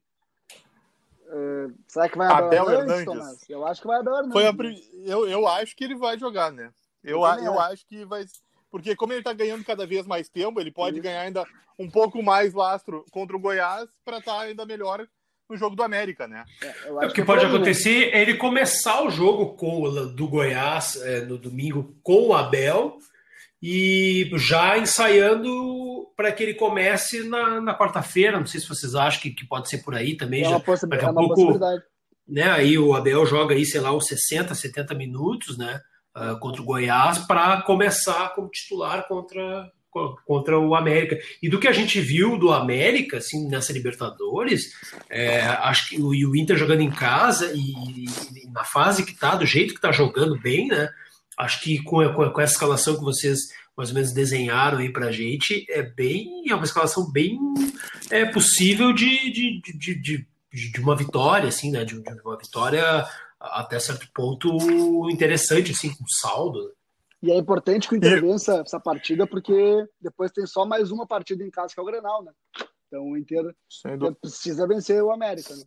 Uh, 1.29 1.71
será 1.87 2.09
que 2.09 2.17
vai 2.17 2.27
Abel, 2.27 2.63
Abel 2.63 2.79
Hernandes, 2.79 3.07
Hernandes? 3.07 3.49
Eu 3.49 3.63
acho 3.63 3.81
que 3.81 3.87
vai 3.87 3.99
Abel 3.99 4.15
Hernandes. 4.15 4.33
Foi 4.33 4.47
a, 4.47 5.11
eu, 5.11 5.27
eu 5.27 5.47
acho 5.47 5.75
que 5.75 5.83
ele 5.83 5.95
vai 5.95 6.17
jogar, 6.17 6.51
né? 6.51 6.73
Eu, 7.03 7.21
eu, 7.23 7.43
eu 7.43 7.59
acho 7.59 7.85
que 7.85 8.03
vai. 8.03 8.25
Porque 8.71 8.95
como 8.95 9.13
ele 9.13 9.19
está 9.19 9.33
ganhando 9.33 9.63
cada 9.63 9.85
vez 9.85 10.05
mais 10.05 10.29
tempo, 10.29 10.59
ele 10.59 10.71
pode 10.71 10.97
Isso. 10.97 11.03
ganhar 11.03 11.21
ainda 11.21 11.45
um 11.77 11.89
pouco 11.89 12.21
mais 12.21 12.53
lastro 12.53 13.05
contra 13.11 13.35
o 13.35 13.39
Goiás 13.39 13.89
para 14.05 14.19
estar 14.19 14.35
tá 14.35 14.41
ainda 14.41 14.65
melhor 14.65 15.07
no 15.49 15.57
jogo 15.57 15.75
do 15.75 15.81
América, 15.81 16.27
né? 16.27 16.45
É, 16.61 16.91
o 16.91 16.99
que, 17.07 17.15
que 17.15 17.23
pode 17.23 17.43
acontecer 17.43 18.09
é 18.13 18.21
ele 18.21 18.35
começar 18.35 19.01
o 19.01 19.09
jogo 19.09 19.55
com, 19.55 19.89
do 20.13 20.27
Goiás 20.27 20.95
é, 20.97 21.21
no 21.21 21.37
domingo 21.37 21.97
com 22.03 22.27
o 22.27 22.33
Abel 22.33 22.99
e 23.61 24.29
já 24.35 24.77
ensaiando 24.77 26.07
para 26.15 26.31
que 26.31 26.43
ele 26.43 26.53
comece 26.53 27.27
na, 27.27 27.59
na 27.59 27.77
quarta-feira. 27.77 28.39
Não 28.39 28.45
sei 28.45 28.61
se 28.61 28.69
vocês 28.69 28.93
acham 28.93 29.21
que, 29.21 29.31
que 29.31 29.47
pode 29.47 29.69
ser 29.69 29.79
por 29.79 29.95
aí 29.95 30.15
também. 30.15 30.43
É 30.43 30.49
uma, 30.49 30.59
possibilidade, 30.59 31.09
é 31.09 31.11
uma 31.11 31.19
pouco, 31.19 31.35
possibilidade. 31.35 31.83
Né, 32.27 32.43
aí 32.43 32.77
o 32.77 32.93
Abel 32.93 33.25
joga 33.25 33.55
aí, 33.55 33.65
sei 33.65 33.81
lá, 33.81 33.91
uns 33.91 34.05
60, 34.05 34.53
70 34.53 34.93
minutos, 34.93 35.57
né? 35.57 35.81
Uh, 36.19 36.37
contra 36.39 36.61
o 36.61 36.65
Goiás 36.65 37.19
para 37.19 37.61
começar 37.61 38.35
como 38.35 38.49
titular 38.49 39.07
contra, 39.07 39.71
contra 40.25 40.59
o 40.59 40.75
América. 40.75 41.17
E 41.41 41.49
do 41.49 41.59
que 41.59 41.67
a 41.67 41.71
gente 41.71 41.99
viu 41.99 42.37
do 42.37 42.51
América, 42.51 43.17
assim, 43.17 43.47
nessa 43.47 43.73
Libertadores, 43.73 44.73
é, 45.09 45.41
acho 45.41 45.89
que 45.89 46.01
o, 46.01 46.09
o, 46.09 46.35
Inter 46.35 46.57
jogando 46.57 46.81
em 46.81 46.91
casa 46.91 47.51
e, 47.53 48.05
e, 48.05 48.49
na 48.51 48.63
fase 48.63 49.05
que 49.05 49.13
tá, 49.13 49.35
do 49.35 49.45
jeito 49.45 49.73
que 49.73 49.81
tá 49.81 49.91
jogando 49.91 50.39
bem, 50.39 50.67
né? 50.67 50.89
Acho 51.37 51.61
que 51.61 51.81
com, 51.83 52.07
com, 52.13 52.29
com 52.29 52.41
essa 52.41 52.53
escalação 52.53 52.97
que 52.97 53.03
vocês 53.03 53.39
mais 53.75 53.89
ou 53.91 53.95
menos 53.95 54.11
desenharam 54.11 54.79
aí 54.79 54.91
pra 54.91 55.09
gente, 55.09 55.65
é 55.69 55.81
bem. 55.81 56.43
É 56.49 56.53
uma 56.53 56.65
escalação 56.65 57.09
bem 57.09 57.39
é, 58.09 58.25
possível 58.25 58.91
de, 58.91 59.31
de, 59.31 59.61
de, 59.61 59.95
de, 59.95 60.27
de 60.51 60.81
uma 60.81 60.97
vitória, 60.97 61.47
assim, 61.47 61.71
né? 61.71 61.85
De, 61.85 62.01
de, 62.01 62.21
uma 62.25 62.37
vitória 62.37 63.05
até 63.39 63.79
certo 63.79 64.07
ponto 64.13 65.09
interessante, 65.09 65.71
assim, 65.71 65.89
com 65.89 66.05
saldo. 66.21 66.73
E 67.21 67.31
é 67.31 67.37
importante 67.37 67.87
que 67.87 67.95
o 67.95 67.97
Inter 67.97 68.21
vença 68.21 68.61
essa 68.65 68.79
partida, 68.79 69.25
porque 69.27 69.87
depois 69.99 70.31
tem 70.31 70.45
só 70.45 70.65
mais 70.65 70.91
uma 70.91 71.07
partida 71.07 71.43
em 71.43 71.49
casa, 71.49 71.73
que 71.73 71.79
é 71.79 71.83
o 71.83 71.85
Grenal, 71.85 72.23
né? 72.23 72.31
Então 72.87 73.03
o 73.03 73.17
Inter, 73.17 73.55
Inter 73.85 74.15
precisa 74.15 74.67
vencer 74.67 75.01
o 75.03 75.11
América, 75.11 75.55
né? 75.55 75.63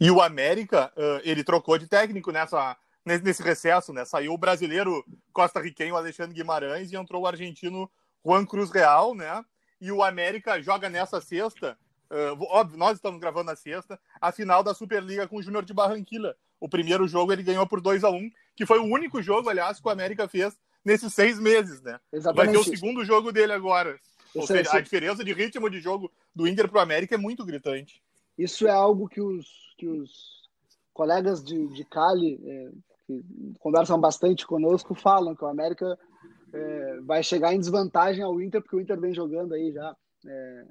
E 0.00 0.10
o 0.10 0.20
América, 0.20 0.92
ele 1.24 1.42
trocou 1.42 1.76
de 1.78 1.88
técnico 1.88 2.30
nessa 2.30 2.76
nesse 3.04 3.42
recesso, 3.42 3.92
né? 3.92 4.04
Saiu 4.04 4.32
o 4.32 4.38
brasileiro 4.38 5.04
costarriquenho 5.32 5.96
Alexandre 5.96 6.34
Guimarães 6.34 6.92
e 6.92 6.96
entrou 6.96 7.22
o 7.22 7.26
argentino 7.26 7.90
Juan 8.24 8.46
Cruz 8.46 8.70
Real, 8.70 9.14
né? 9.14 9.44
E 9.80 9.90
o 9.90 10.02
América 10.02 10.62
joga 10.62 10.88
nessa 10.88 11.20
sexta, 11.20 11.76
uh, 12.10 12.44
óbvio, 12.50 12.78
nós 12.78 12.96
estamos 12.96 13.20
gravando 13.20 13.46
na 13.46 13.56
sexta, 13.56 13.98
a 14.20 14.30
final 14.30 14.62
da 14.62 14.72
Superliga 14.72 15.26
com 15.26 15.36
o 15.36 15.42
Júnior 15.42 15.64
de 15.64 15.74
Barranquilla. 15.74 16.36
O 16.62 16.68
primeiro 16.68 17.08
jogo 17.08 17.32
ele 17.32 17.42
ganhou 17.42 17.66
por 17.66 17.80
2 17.80 18.04
a 18.04 18.10
1 18.10 18.14
um, 18.14 18.30
que 18.54 18.64
foi 18.64 18.78
o 18.78 18.84
único 18.84 19.20
jogo, 19.20 19.48
aliás, 19.48 19.80
que 19.80 19.88
o 19.88 19.90
América 19.90 20.28
fez 20.28 20.56
nesses 20.84 21.12
seis 21.12 21.36
meses, 21.36 21.82
né? 21.82 21.98
Exatamente. 22.12 22.54
Vai 22.54 22.54
ter 22.54 22.70
o 22.70 22.76
segundo 22.76 23.04
jogo 23.04 23.32
dele 23.32 23.52
agora. 23.52 23.98
Ou 24.32 24.46
seja, 24.46 24.76
a 24.76 24.80
diferença 24.80 25.24
de 25.24 25.32
ritmo 25.32 25.68
de 25.68 25.80
jogo 25.80 26.08
do 26.32 26.46
Inter 26.46 26.68
para 26.68 26.78
o 26.78 26.80
América 26.80 27.16
é 27.16 27.18
muito 27.18 27.44
gritante. 27.44 28.00
Isso 28.38 28.68
é 28.68 28.70
algo 28.70 29.08
que 29.08 29.20
os, 29.20 29.74
que 29.76 29.88
os 29.88 30.10
colegas 30.94 31.42
de, 31.42 31.66
de 31.66 31.84
Cali 31.84 32.40
é, 32.46 32.70
que 33.08 33.24
conversam 33.58 34.00
bastante 34.00 34.46
conosco, 34.46 34.94
falam 34.94 35.34
que 35.34 35.42
o 35.42 35.48
América 35.48 35.98
é, 36.52 37.00
vai 37.00 37.24
chegar 37.24 37.52
em 37.52 37.58
desvantagem 37.58 38.22
ao 38.22 38.40
Inter, 38.40 38.62
porque 38.62 38.76
o 38.76 38.80
Inter 38.80 39.00
vem 39.00 39.12
jogando 39.12 39.52
aí 39.52 39.72
já 39.72 39.96
é, 40.24 40.64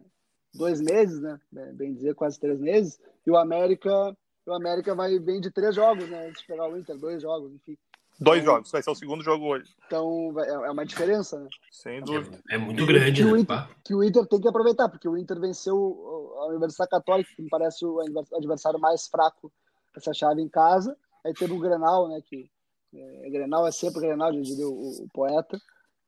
dois 0.54 0.80
meses, 0.80 1.20
né? 1.22 1.38
É, 1.54 1.74
bem 1.74 1.94
dizer, 1.94 2.16
quase 2.16 2.39
três 2.39 2.62
meses, 2.62 2.98
e 3.28 3.30
o 3.30 3.36
América, 3.36 4.16
o 4.46 4.54
América 4.54 4.96
vai 4.96 5.18
vem 5.20 5.40
de 5.40 5.52
três 5.52 5.76
jogos, 5.76 6.10
né? 6.10 6.28
Antes 6.28 6.42
de 6.42 6.48
pegar 6.48 6.70
o 6.70 6.78
Inter, 6.78 6.98
dois 6.98 7.22
jogos, 7.22 7.52
enfim. 7.54 7.78
Dois 8.20 8.42
então, 8.42 8.54
jogos, 8.54 8.72
vai 8.72 8.84
ser 8.84 8.92
o 8.92 8.96
segundo 8.96 9.24
jogo 9.24 9.46
hoje. 9.46 9.74
Então 9.88 10.34
é, 10.40 10.50
é 10.50 10.72
uma 10.72 10.86
diferença, 10.86 11.40
né? 11.40 11.50
Sem 11.72 12.02
dúvida. 12.04 12.40
É, 12.50 12.58
muito 12.58 12.86
grande, 12.86 13.22
que 13.22 13.26
né? 13.26 13.32
O 13.32 13.38
Inter, 13.38 13.68
que 13.84 13.96
o 13.96 14.04
Inter 14.04 14.26
tem 14.28 14.40
que 14.40 14.48
aproveitar, 14.48 14.90
porque 14.90 15.08
o 15.08 15.18
Inter 15.18 15.40
venceu 15.40 16.36
a 16.38 16.46
Universidade 16.48 16.90
Católica, 16.90 17.32
que 17.36 17.42
me 17.42 17.50
parece 17.50 17.86
o 17.86 18.00
adversário 18.36 18.80
mais 18.80 19.08
fraco 19.08 19.52
dessa 19.94 20.14
chave 20.14 20.42
em 20.42 20.50
casa. 20.50 20.96
Aí 21.26 21.34
teve 21.34 21.54
o 21.54 21.60
Grenal, 21.60 22.10
né? 22.10 22.22
Que 22.24 22.50
é, 22.94 23.30
Grenal 23.30 23.66
é 23.66 23.72
sempre 23.72 24.02
Grenal, 24.02 24.34
já 24.34 24.42
diria 24.42 24.68
o, 24.68 25.04
o, 25.04 25.08
poeta. 25.14 25.60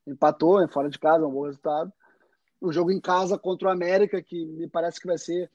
Empatou 0.05 0.61
em 0.61 0.67
fora 0.67 0.89
de 0.89 0.99
casa, 0.99 1.25
um 1.25 1.31
bom 1.31 1.45
resultado. 1.45 1.91
O 2.59 2.71
jogo 2.71 2.91
em 2.91 2.99
casa 2.99 3.37
contra 3.37 3.69
o 3.69 3.71
América, 3.71 4.21
que 4.21 4.45
me 4.45 4.69
parece 4.69 4.99
que 4.99 5.07
vai 5.07 5.17
ser, 5.17 5.49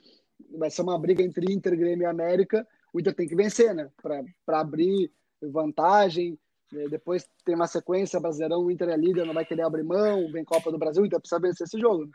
vai 0.58 0.70
ser 0.70 0.82
uma 0.82 0.98
briga 0.98 1.22
entre 1.22 1.52
Inter, 1.52 1.76
Grêmio 1.76 2.04
e 2.04 2.06
América. 2.06 2.66
O 2.92 3.00
Inter 3.00 3.14
tem 3.14 3.28
que 3.28 3.36
vencer, 3.36 3.74
né? 3.74 3.88
Para 4.02 4.60
abrir 4.60 5.10
vantagem. 5.42 6.38
É, 6.74 6.88
depois 6.88 7.26
tem 7.44 7.54
uma 7.54 7.66
sequência, 7.66 8.20
Brasileirão, 8.20 8.62
o 8.62 8.70
Inter 8.70 8.90
é 8.90 8.96
líder, 8.96 9.24
não 9.24 9.34
vai 9.34 9.44
querer 9.44 9.62
abrir 9.62 9.84
mão, 9.84 10.30
vem 10.30 10.44
Copa 10.44 10.70
do 10.70 10.78
Brasil, 10.78 11.02
o 11.02 11.06
Inter 11.06 11.18
precisa 11.18 11.40
vencer 11.40 11.66
esse 11.66 11.80
jogo. 11.80 12.04
Né? 12.04 12.10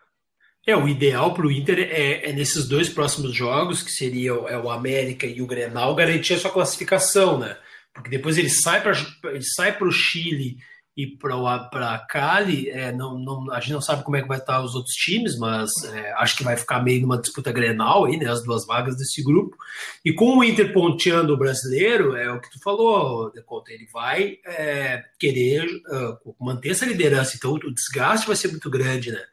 É, 0.65 0.77
o 0.77 0.87
ideal 0.87 1.33
para 1.33 1.45
o 1.45 1.51
Inter 1.51 1.79
é, 1.79 2.29
é, 2.29 2.33
nesses 2.33 2.67
dois 2.67 2.87
próximos 2.87 3.33
jogos, 3.33 3.81
que 3.81 3.91
seria 3.91 4.31
é 4.31 4.57
o 4.57 4.69
América 4.69 5.25
e 5.25 5.41
o 5.41 5.47
Grenal, 5.47 5.95
garantir 5.95 6.35
a 6.35 6.37
sua 6.37 6.51
classificação, 6.51 7.39
né? 7.39 7.57
Porque 7.93 8.09
depois 8.09 8.37
ele 8.37 8.49
sai 8.49 8.81
para 8.81 8.93
ele 9.25 9.43
sai 9.43 9.77
para 9.77 9.87
o 9.87 9.91
Chile 9.91 10.57
e 10.95 11.07
para 11.07 12.05
Cali, 12.07 12.69
é, 12.69 12.91
não, 12.91 13.17
não, 13.17 13.51
a 13.51 13.59
gente 13.59 13.73
não 13.73 13.81
sabe 13.81 14.03
como 14.03 14.15
é 14.15 14.21
que 14.21 14.27
vai 14.27 14.37
estar 14.37 14.61
os 14.61 14.75
outros 14.75 14.93
times, 14.93 15.37
mas 15.39 15.71
é, 15.91 16.13
acho 16.13 16.37
que 16.37 16.43
vai 16.43 16.55
ficar 16.55 16.83
meio 16.83 17.01
numa 17.01 17.17
disputa 17.17 17.51
Grenal 17.51 18.05
aí, 18.05 18.15
né? 18.15 18.29
As 18.29 18.43
duas 18.43 18.65
vagas 18.67 18.95
desse 18.95 19.23
grupo. 19.23 19.57
E 20.05 20.13
com 20.13 20.37
o 20.37 20.43
Inter 20.43 20.71
ponteando 20.71 21.33
o 21.33 21.37
brasileiro, 21.37 22.15
é 22.15 22.31
o 22.31 22.39
que 22.39 22.51
tu 22.51 22.59
falou, 22.61 23.31
Deconta, 23.31 23.71
ele 23.71 23.87
vai 23.91 24.37
é, 24.45 25.03
querer 25.17 25.65
uh, 25.65 26.35
manter 26.39 26.69
essa 26.69 26.85
liderança, 26.85 27.35
então 27.35 27.53
o 27.53 27.73
desgaste 27.73 28.27
vai 28.27 28.35
ser 28.35 28.49
muito 28.49 28.69
grande, 28.69 29.11
né? 29.11 29.23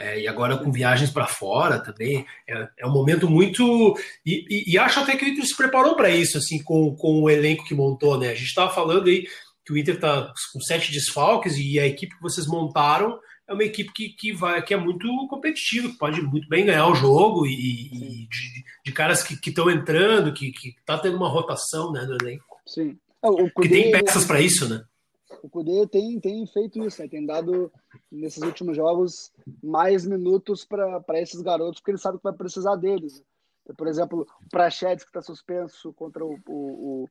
É, 0.00 0.20
e 0.20 0.28
agora 0.28 0.56
com 0.56 0.70
viagens 0.70 1.10
para 1.10 1.26
fora 1.26 1.80
também, 1.80 2.24
é, 2.48 2.68
é, 2.78 2.86
um 2.86 2.92
momento 2.92 3.28
muito. 3.28 3.98
E, 4.24 4.44
e, 4.48 4.72
e, 4.72 4.78
acho 4.78 5.00
até 5.00 5.16
que 5.16 5.24
o 5.24 5.28
Inter 5.28 5.44
se 5.44 5.56
preparou 5.56 5.96
para 5.96 6.08
isso, 6.08 6.38
assim, 6.38 6.62
com, 6.62 6.94
com 6.94 7.22
o 7.22 7.28
elenco 7.28 7.64
que 7.64 7.74
montou, 7.74 8.16
né? 8.16 8.28
A 8.28 8.34
gente 8.36 8.46
estava 8.46 8.72
falando 8.72 9.08
aí 9.08 9.26
que 9.68 9.72
o 9.74 9.76
Inter 9.76 9.96
está 9.96 10.32
com 10.50 10.60
sete 10.60 10.90
desfalques 10.90 11.58
e 11.58 11.78
a 11.78 11.86
equipe 11.86 12.16
que 12.16 12.22
vocês 12.22 12.46
montaram 12.46 13.20
é 13.46 13.52
uma 13.52 13.64
equipe 13.64 13.92
que, 13.92 14.08
que, 14.08 14.32
vai, 14.32 14.62
que 14.62 14.72
é 14.72 14.78
muito 14.78 15.06
competitiva, 15.28 15.90
que 15.90 15.98
pode 15.98 16.22
muito 16.22 16.48
bem 16.48 16.64
ganhar 16.64 16.88
o 16.88 16.94
jogo 16.94 17.46
e, 17.46 17.52
e 17.52 18.28
de, 18.28 18.64
de, 18.86 18.92
caras 18.92 19.22
que 19.22 19.34
estão 19.46 19.70
entrando, 19.70 20.32
que 20.32 20.52
está 20.78 20.98
tendo 20.98 21.18
uma 21.18 21.28
rotação 21.28 21.92
né, 21.92 22.02
no 22.06 22.14
elenco. 22.14 22.56
Sim. 22.66 22.98
É, 23.22 23.28
o 23.28 23.50
que 23.50 23.68
tem 23.68 23.90
peças 23.90 24.24
para 24.24 24.40
isso, 24.40 24.66
né? 24.68 24.82
o 25.42 25.48
Cudê 25.48 25.86
tem, 25.86 26.18
tem 26.18 26.46
feito 26.46 26.82
isso, 26.82 27.02
né? 27.02 27.08
tem 27.08 27.24
dado 27.24 27.70
nesses 28.10 28.42
últimos 28.42 28.74
jogos 28.74 29.30
mais 29.62 30.06
minutos 30.06 30.64
para 30.64 31.20
esses 31.20 31.42
garotos, 31.42 31.80
porque 31.80 31.90
ele 31.90 31.98
sabe 31.98 32.16
que 32.16 32.24
vai 32.24 32.32
precisar 32.32 32.76
deles. 32.76 33.22
Por 33.76 33.86
exemplo, 33.86 34.26
o 34.44 34.48
Prachedes, 34.48 35.04
que 35.04 35.10
está 35.10 35.20
suspenso 35.20 35.92
contra 35.92 36.24
o, 36.24 36.38
o, 36.46 37.04
o, 37.04 37.08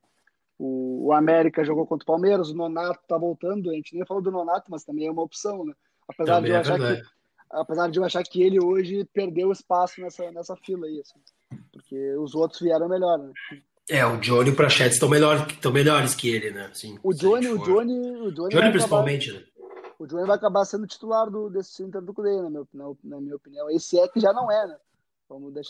o, 0.58 1.12
América, 1.12 1.64
jogou 1.64 1.86
contra 1.86 2.02
o 2.02 2.06
Palmeiras, 2.06 2.50
o 2.50 2.54
Nonato 2.54 3.00
está 3.02 3.16
voltando, 3.16 3.70
a 3.70 3.74
gente 3.74 3.94
nem 3.94 4.04
falou 4.04 4.22
do 4.22 4.30
Nonato, 4.30 4.70
mas 4.70 4.84
também 4.84 5.06
é 5.06 5.10
uma 5.10 5.22
opção, 5.22 5.64
né? 5.64 5.72
Apesar, 6.08 6.40
de 6.40 6.48
eu, 6.48 6.54
é 6.54 6.58
achar 6.58 6.78
que, 6.78 7.02
apesar 7.50 7.90
de 7.90 7.98
eu 7.98 8.04
achar 8.04 8.22
que 8.24 8.42
ele 8.42 8.58
hoje 8.62 9.04
perdeu 9.12 9.52
espaço 9.52 10.00
nessa, 10.00 10.30
nessa 10.32 10.56
fila 10.56 10.86
aí, 10.86 11.00
assim, 11.00 11.20
porque 11.72 12.16
os 12.16 12.34
outros 12.34 12.60
vieram 12.60 12.88
melhor, 12.88 13.18
né? 13.18 13.32
É, 13.88 14.04
o 14.04 14.18
Johnny 14.18 14.50
e 14.50 14.52
o 14.52 14.56
Prachetes 14.56 14.94
estão 14.94 15.08
melhor, 15.08 15.46
melhores 15.72 16.14
que 16.14 16.28
ele, 16.28 16.50
né? 16.50 16.66
Assim, 16.66 16.98
o, 17.02 17.14
Johnny, 17.14 17.48
o 17.48 17.58
Johnny, 17.58 17.98
o 18.20 18.32
Johnny, 18.32 18.54
Johnny 18.54 18.70
principalmente, 18.70 19.30
acabar, 19.30 19.46
né? 19.46 19.48
O 19.98 20.06
Johnny 20.06 20.26
vai 20.26 20.36
acabar 20.36 20.64
sendo 20.64 20.86
titular 20.86 21.30
do, 21.30 21.48
desse 21.50 21.82
Inter 21.82 22.02
do 22.02 22.12
Cudê, 22.12 22.30
na, 22.42 22.50
na, 22.50 22.92
na, 23.02 23.20
minha 23.20 23.34
opinião. 23.34 23.68
Esse 23.70 23.98
é 23.98 24.06
que 24.06 24.20
já 24.20 24.32
não 24.32 24.50
é, 24.50 24.66
né? 24.66 24.76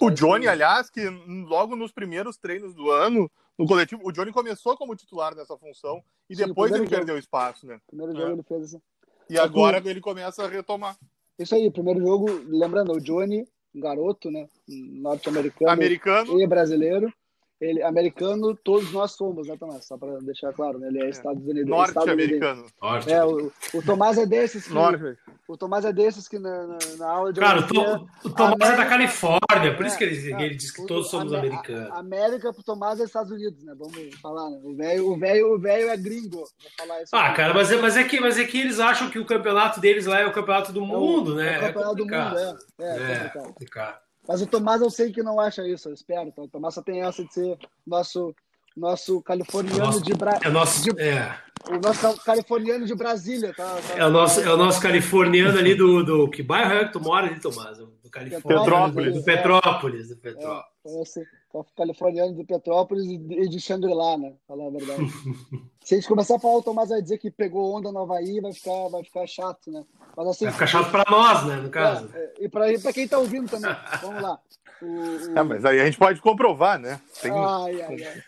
O 0.00 0.10
Johnny, 0.10 0.46
aliás, 0.46 0.88
que 0.88 1.04
logo 1.48 1.74
nos 1.74 1.90
primeiros 1.90 2.36
treinos 2.36 2.74
do 2.74 2.90
ano, 2.90 3.30
no 3.58 3.66
coletivo, 3.66 4.02
o 4.04 4.12
Johnny 4.12 4.32
começou 4.32 4.76
como 4.76 4.94
titular 4.94 5.34
nessa 5.34 5.56
função 5.56 6.02
e 6.30 6.36
Sim, 6.36 6.46
depois 6.46 6.70
ele 6.70 6.84
jogo. 6.84 6.90
perdeu 6.90 7.18
espaço, 7.18 7.66
né? 7.66 7.80
Primeiro 7.86 8.12
É. 8.12 8.16
jogo 8.20 8.32
ele 8.34 8.42
fez 8.44 8.62
assim. 8.64 8.80
E 9.28 9.34
Só 9.36 9.42
que- 9.42 9.48
agora 9.48 9.82
ele 9.84 10.00
começa 10.00 10.44
a 10.44 10.48
retomar. 10.48 10.96
Isso 11.38 11.54
aí, 11.54 11.70
primeiro 11.70 12.00
jogo, 12.00 12.26
lembrando, 12.46 12.92
o 12.92 13.00
Johnny, 13.00 13.46
um 13.74 13.80
garoto, 13.80 14.30
né? 14.30 14.48
Norte-americano 14.68 15.70
Americano, 15.70 16.40
e 16.40 16.46
brasileiro. 16.46 17.12
Ele, 17.60 17.82
americano, 17.82 18.54
todos 18.54 18.92
nós 18.92 19.10
somos, 19.12 19.48
né, 19.48 19.56
Tomás? 19.58 19.84
Só 19.84 19.98
para 19.98 20.18
deixar 20.20 20.52
claro, 20.52 20.78
né? 20.78 20.86
Ele 20.88 21.02
é 21.02 21.08
Estados 21.10 21.42
Unidos. 21.44 21.68
norte-americano. 21.68 22.64
Norte. 22.80 23.12
É, 23.12 23.24
o, 23.24 23.50
o 23.74 23.82
Tomás 23.84 24.16
é 24.16 24.24
desses 24.26 24.68
que. 24.68 24.72
Norte. 24.74 25.18
O 25.48 25.56
Tomás 25.56 25.84
é 25.84 25.92
desses 25.92 26.28
que 26.28 26.38
na, 26.38 26.66
na, 26.68 26.78
na 26.98 27.08
aula 27.10 27.32
de 27.32 27.40
Claro, 27.40 27.64
o, 27.64 27.66
geografia- 27.74 27.98
Tom, 28.22 28.28
o 28.28 28.30
Tomás 28.32 28.54
é 28.54 28.58
da 28.58 28.66
América- 28.66 28.88
Califórnia, 28.88 29.76
por 29.76 29.86
isso 29.86 29.98
que 29.98 30.04
ele, 30.04 30.32
É, 30.34 30.42
ele 30.44 30.54
diz 30.54 30.70
que 30.70 30.82
o- 30.82 30.86
todos 30.86 31.10
somos 31.10 31.32
a- 31.32 31.38
americanos. 31.38 31.90
a- 31.90 31.98
América 31.98 32.52
pro 32.52 32.62
Tomás 32.62 33.00
é 33.00 33.04
Estados 33.04 33.32
Unidos, 33.32 33.64
né? 33.64 33.74
Vamos 33.76 34.14
falar, 34.20 34.50
né? 34.50 34.60
O 34.62 34.76
velho, 34.76 35.10
o 35.12 35.18
velho, 35.18 35.54
o 35.54 35.58
velho 35.58 35.88
é 35.88 35.96
gringo. 35.96 36.36
Vou 36.36 36.46
falar 36.78 37.02
isso. 37.02 37.16
Ah, 37.16 37.26
aqui. 37.26 37.36
cara, 37.38 37.54
mas 37.54 37.72
é, 37.72 37.76
mas, 37.76 37.96
é 37.96 38.04
que, 38.04 38.20
mas 38.20 38.38
é 38.38 38.44
que 38.44 38.60
eles 38.60 38.78
acham 38.78 39.10
que 39.10 39.18
o 39.18 39.26
campeonato 39.26 39.80
deles 39.80 40.06
lá 40.06 40.20
é 40.20 40.26
o 40.26 40.32
campeonato 40.32 40.72
do 40.72 40.78
É 40.80 40.82
o- 40.84 40.86
mundo, 40.86 41.34
né? 41.34 41.54
É 41.54 41.58
o 41.58 41.60
campeonato 41.62 41.94
do 41.96 42.04
mundo, 42.04 42.38
é. 42.38 42.56
É, 42.78 42.86
É, 42.86 43.16
complicado. 43.16 43.46
complicado. 43.48 44.07
Mas 44.28 44.42
o 44.42 44.46
Tomás 44.46 44.82
eu 44.82 44.90
sei 44.90 45.10
que 45.10 45.22
não 45.22 45.40
acha 45.40 45.66
isso, 45.66 45.88
eu 45.88 45.94
espero. 45.94 46.28
Então, 46.28 46.44
o 46.44 46.48
Tomás 46.48 46.74
só 46.74 46.82
tem 46.82 47.00
essa 47.02 47.24
de 47.24 47.32
ser 47.32 47.58
nosso, 47.86 48.34
nosso 48.76 49.22
californiano 49.22 49.78
Nosso- 49.86 50.02
de 50.02 50.12
Bra... 50.14 50.38
É 50.44 50.50
nosso, 50.50 50.82
de- 50.82 51.00
é, 51.00 51.34
o 51.70 51.78
nosso 51.80 52.00
cal- 52.00 52.16
californiano 52.18 52.86
de 52.86 52.94
Brasília, 52.94 53.52
tá? 53.54 53.64
tá- 53.76 53.96
é 53.96 54.04
o 54.06 54.10
nosso, 54.10 54.40
é 54.40 54.52
o 54.52 54.56
nosso 54.56 54.80
californiano 54.80 55.58
ali 55.58 55.74
do, 55.74 56.02
do. 56.04 56.30
Que 56.30 56.42
bairro 56.42 56.72
é 56.74 56.84
que 56.86 56.92
tu 56.92 57.00
mora 57.00 57.26
ali, 57.26 57.40
Tomás? 57.40 57.78
Do 57.78 58.10
Califórnia. 58.10 58.60
Petrópolis. 58.62 59.14
Do 59.14 59.22
Petrópolis. 59.22 60.08
Do 60.08 60.14
É, 60.14 60.16
Petrópolis. 60.16 60.64
então 60.84 61.02
esse 61.02 61.20
é 61.20 61.24
o 61.58 61.64
californiano 61.76 62.34
de 62.34 62.44
Petrópolis 62.44 63.04
e 63.04 63.18
de, 63.18 63.48
de 63.48 63.60
Shangri-La, 63.60 64.16
né? 64.18 64.32
Falar 64.46 64.66
a 64.66 64.70
verdade. 64.70 65.02
Se 65.84 65.94
a 65.94 65.98
gente 65.98 66.08
começar 66.08 66.36
a 66.36 66.38
falar, 66.38 66.56
o 66.56 66.62
Tomás 66.62 66.88
vai 66.90 67.00
dizer 67.00 67.16
que 67.18 67.30
pegou 67.30 67.74
onda 67.76 67.90
no 67.90 68.00
Havaí, 68.00 68.40
vai 68.40 68.52
ficar, 68.52 68.88
vai 68.90 69.02
ficar 69.04 69.26
chato, 69.26 69.70
né? 69.70 69.84
Mas 70.16 70.26
assim. 70.28 70.44
Vai 70.44 70.52
ficar 70.54 70.66
chato 70.66 70.90
pra 70.90 71.04
nós, 71.10 71.46
né? 71.46 71.56
No 71.56 71.70
caso. 71.70 72.10
É, 72.14 72.18
é, 72.18 72.32
e 72.44 72.48
para 72.48 72.92
quem 72.92 73.08
tá 73.08 73.18
ouvindo 73.18 73.48
também. 73.50 73.74
Vamos 74.02 74.22
lá. 74.22 74.38
O, 74.82 74.86
o- 74.86 75.38
É, 75.38 75.42
mas 75.44 75.64
aí 75.64 75.80
a 75.80 75.84
gente 75.86 75.98
pode 75.98 76.20
comprovar, 76.20 76.78
né? 76.78 77.00
Tem- 77.22 77.32
Ai, 77.32 77.80
ai, 77.82 78.04
ai. 78.04 78.22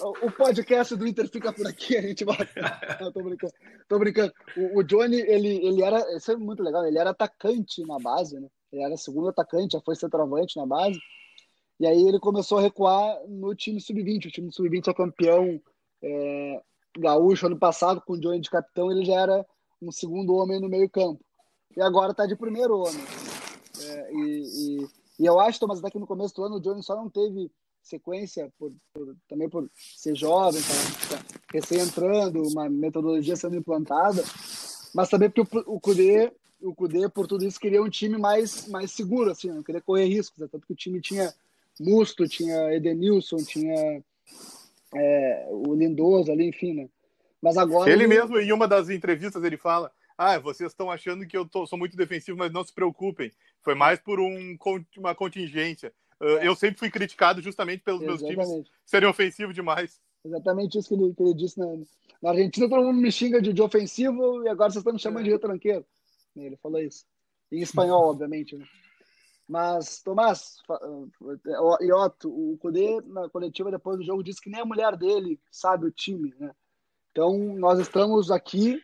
O- 0.00 0.30
podcast 0.30 0.94
do 0.96 1.06
Inter 1.06 1.28
fica 1.28 1.52
por 1.52 1.66
aqui, 1.66 1.96
a 1.96 2.02
gente 2.02 2.24
vai. 2.24 2.36
Não, 3.00 3.12
tô 3.12 3.22
brincando. 3.22 3.52
Tô 3.88 3.98
brincando. 3.98 4.32
O, 4.56 4.78
o 4.78 4.82
Johnny, 4.82 5.16
ele, 5.20 5.66
ele 5.66 5.82
era. 5.82 6.16
Isso 6.16 6.30
é 6.32 6.36
muito 6.36 6.62
legal, 6.62 6.84
ele 6.86 6.98
era 6.98 7.10
atacante 7.10 7.82
na 7.86 7.98
base, 7.98 8.38
né? 8.38 8.48
Ele 8.72 8.82
era 8.82 8.96
segundo 8.96 9.28
atacante, 9.28 9.72
já 9.72 9.80
foi 9.80 9.96
centroavante 9.96 10.56
na 10.56 10.66
base. 10.66 10.98
E 11.80 11.86
aí 11.86 12.02
ele 12.08 12.18
começou 12.18 12.58
a 12.58 12.62
recuar 12.62 13.18
no 13.28 13.54
time 13.54 13.80
sub-20. 13.80 14.26
O 14.26 14.30
time 14.30 14.52
sub-20 14.52 14.88
é 14.88 14.94
campeão 14.94 15.60
é, 16.02 16.62
gaúcho 16.98 17.46
ano 17.46 17.58
passado, 17.58 18.00
com 18.00 18.14
o 18.14 18.20
Johnny 18.20 18.40
de 18.40 18.50
capitão, 18.50 18.90
ele 18.90 19.04
já 19.04 19.14
era 19.14 19.46
um 19.80 19.92
segundo 19.92 20.34
homem 20.34 20.60
no 20.60 20.68
meio-campo. 20.68 21.24
E 21.76 21.80
agora 21.80 22.14
tá 22.14 22.26
de 22.26 22.36
primeiro 22.36 22.78
homem. 22.78 23.04
É, 23.80 24.12
e, 24.12 24.42
e, 24.82 24.88
e 25.20 25.26
eu 25.26 25.38
acho, 25.38 25.60
Thomas, 25.60 25.78
até 25.78 25.90
que 25.90 25.98
no 25.98 26.06
começo 26.06 26.34
do 26.34 26.44
ano 26.44 26.56
o 26.56 26.60
Johnny 26.60 26.82
só 26.82 26.96
não 26.96 27.08
teve 27.08 27.50
sequência, 27.82 28.52
por, 28.58 28.72
por- 28.92 29.16
também 29.28 29.48
por 29.48 29.70
ser 29.74 30.14
jovem, 30.14 30.60
tá, 30.60 31.16
tá 31.16 31.24
recém 31.52 31.78
entrando, 31.80 32.42
uma 32.48 32.68
metodologia 32.68 33.36
sendo 33.36 33.56
implantada, 33.56 34.22
mas 34.94 35.08
também 35.08 35.30
porque 35.30 35.58
o, 35.58 35.74
o 35.76 35.80
Cudê, 35.80 36.32
o 36.60 36.74
Cudê, 36.74 37.08
por 37.08 37.26
tudo 37.26 37.44
isso, 37.46 37.58
queria 37.60 37.82
um 37.82 37.88
time 37.88 38.18
mais, 38.18 38.66
mais 38.68 38.90
seguro, 38.90 39.30
assim, 39.30 39.48
não 39.48 39.62
queria 39.62 39.80
correr 39.80 40.04
riscos, 40.06 40.38
né? 40.40 40.48
tanto 40.50 40.66
que 40.66 40.72
o 40.72 40.76
time 40.76 41.00
tinha 41.00 41.32
Musto, 41.80 42.26
tinha 42.28 42.74
Edenilson, 42.74 43.36
tinha 43.38 44.02
é, 44.94 45.46
o 45.50 45.74
Lindoso 45.74 46.32
ali, 46.32 46.48
enfim, 46.48 46.74
né? 46.74 46.88
Mas 47.40 47.56
agora. 47.56 47.90
Ele 47.90 48.06
mesmo, 48.06 48.38
em 48.38 48.52
uma 48.52 48.66
das 48.66 48.90
entrevistas, 48.90 49.44
ele 49.44 49.56
fala: 49.56 49.92
Ah, 50.16 50.38
vocês 50.38 50.72
estão 50.72 50.90
achando 50.90 51.24
que 51.26 51.36
eu 51.36 51.46
tô- 51.48 51.66
sou 51.66 51.78
muito 51.78 51.96
defensivo, 51.96 52.36
mas 52.36 52.52
não 52.52 52.64
se 52.64 52.72
preocupem. 52.72 53.30
Foi 53.62 53.74
mais 53.76 54.00
por 54.00 54.18
um, 54.18 54.56
uma 54.96 55.14
contingência. 55.14 55.92
Eu 56.20 56.54
sempre 56.54 56.78
fui 56.78 56.90
criticado 56.90 57.40
justamente 57.40 57.82
pelos 57.82 58.00
meus 58.00 58.20
times 58.20 58.38
Exatamente. 58.38 58.72
serem 58.84 59.08
ofensivos 59.08 59.54
demais. 59.54 60.00
Exatamente 60.24 60.78
isso 60.78 60.88
que 60.88 60.94
ele, 60.94 61.14
que 61.14 61.22
ele 61.22 61.34
disse 61.34 61.58
na, 61.58 61.66
na 62.20 62.30
Argentina. 62.30 62.68
Todo 62.68 62.84
mundo 62.84 63.00
me 63.00 63.12
xinga 63.12 63.40
de, 63.40 63.52
de 63.52 63.62
ofensivo 63.62 64.42
e 64.44 64.48
agora 64.48 64.70
vocês 64.70 64.80
estão 64.80 64.92
me 64.92 64.98
chamando 64.98 65.24
de 65.24 65.30
retranqueiro. 65.30 65.86
Ele 66.36 66.56
falou 66.56 66.80
isso. 66.80 67.06
Em 67.50 67.60
espanhol, 67.60 68.10
obviamente. 68.10 68.56
Né? 68.56 68.66
Mas, 69.48 70.02
Tomás, 70.02 70.58
eh, 70.68 71.86
e 71.86 71.92
Otto, 71.92 72.28
o 72.28 72.58
Cudê, 72.58 73.00
na 73.06 73.28
coletiva 73.30 73.70
depois 73.70 73.96
do 73.96 74.04
jogo, 74.04 74.22
disse 74.22 74.40
que 74.40 74.50
nem 74.50 74.60
a 74.60 74.66
mulher 74.66 74.96
dele 74.96 75.40
sabe 75.50 75.86
o 75.86 75.90
time. 75.90 76.34
Né? 76.38 76.54
Então, 77.12 77.38
nós 77.56 77.78
estamos 77.78 78.30
aqui 78.30 78.82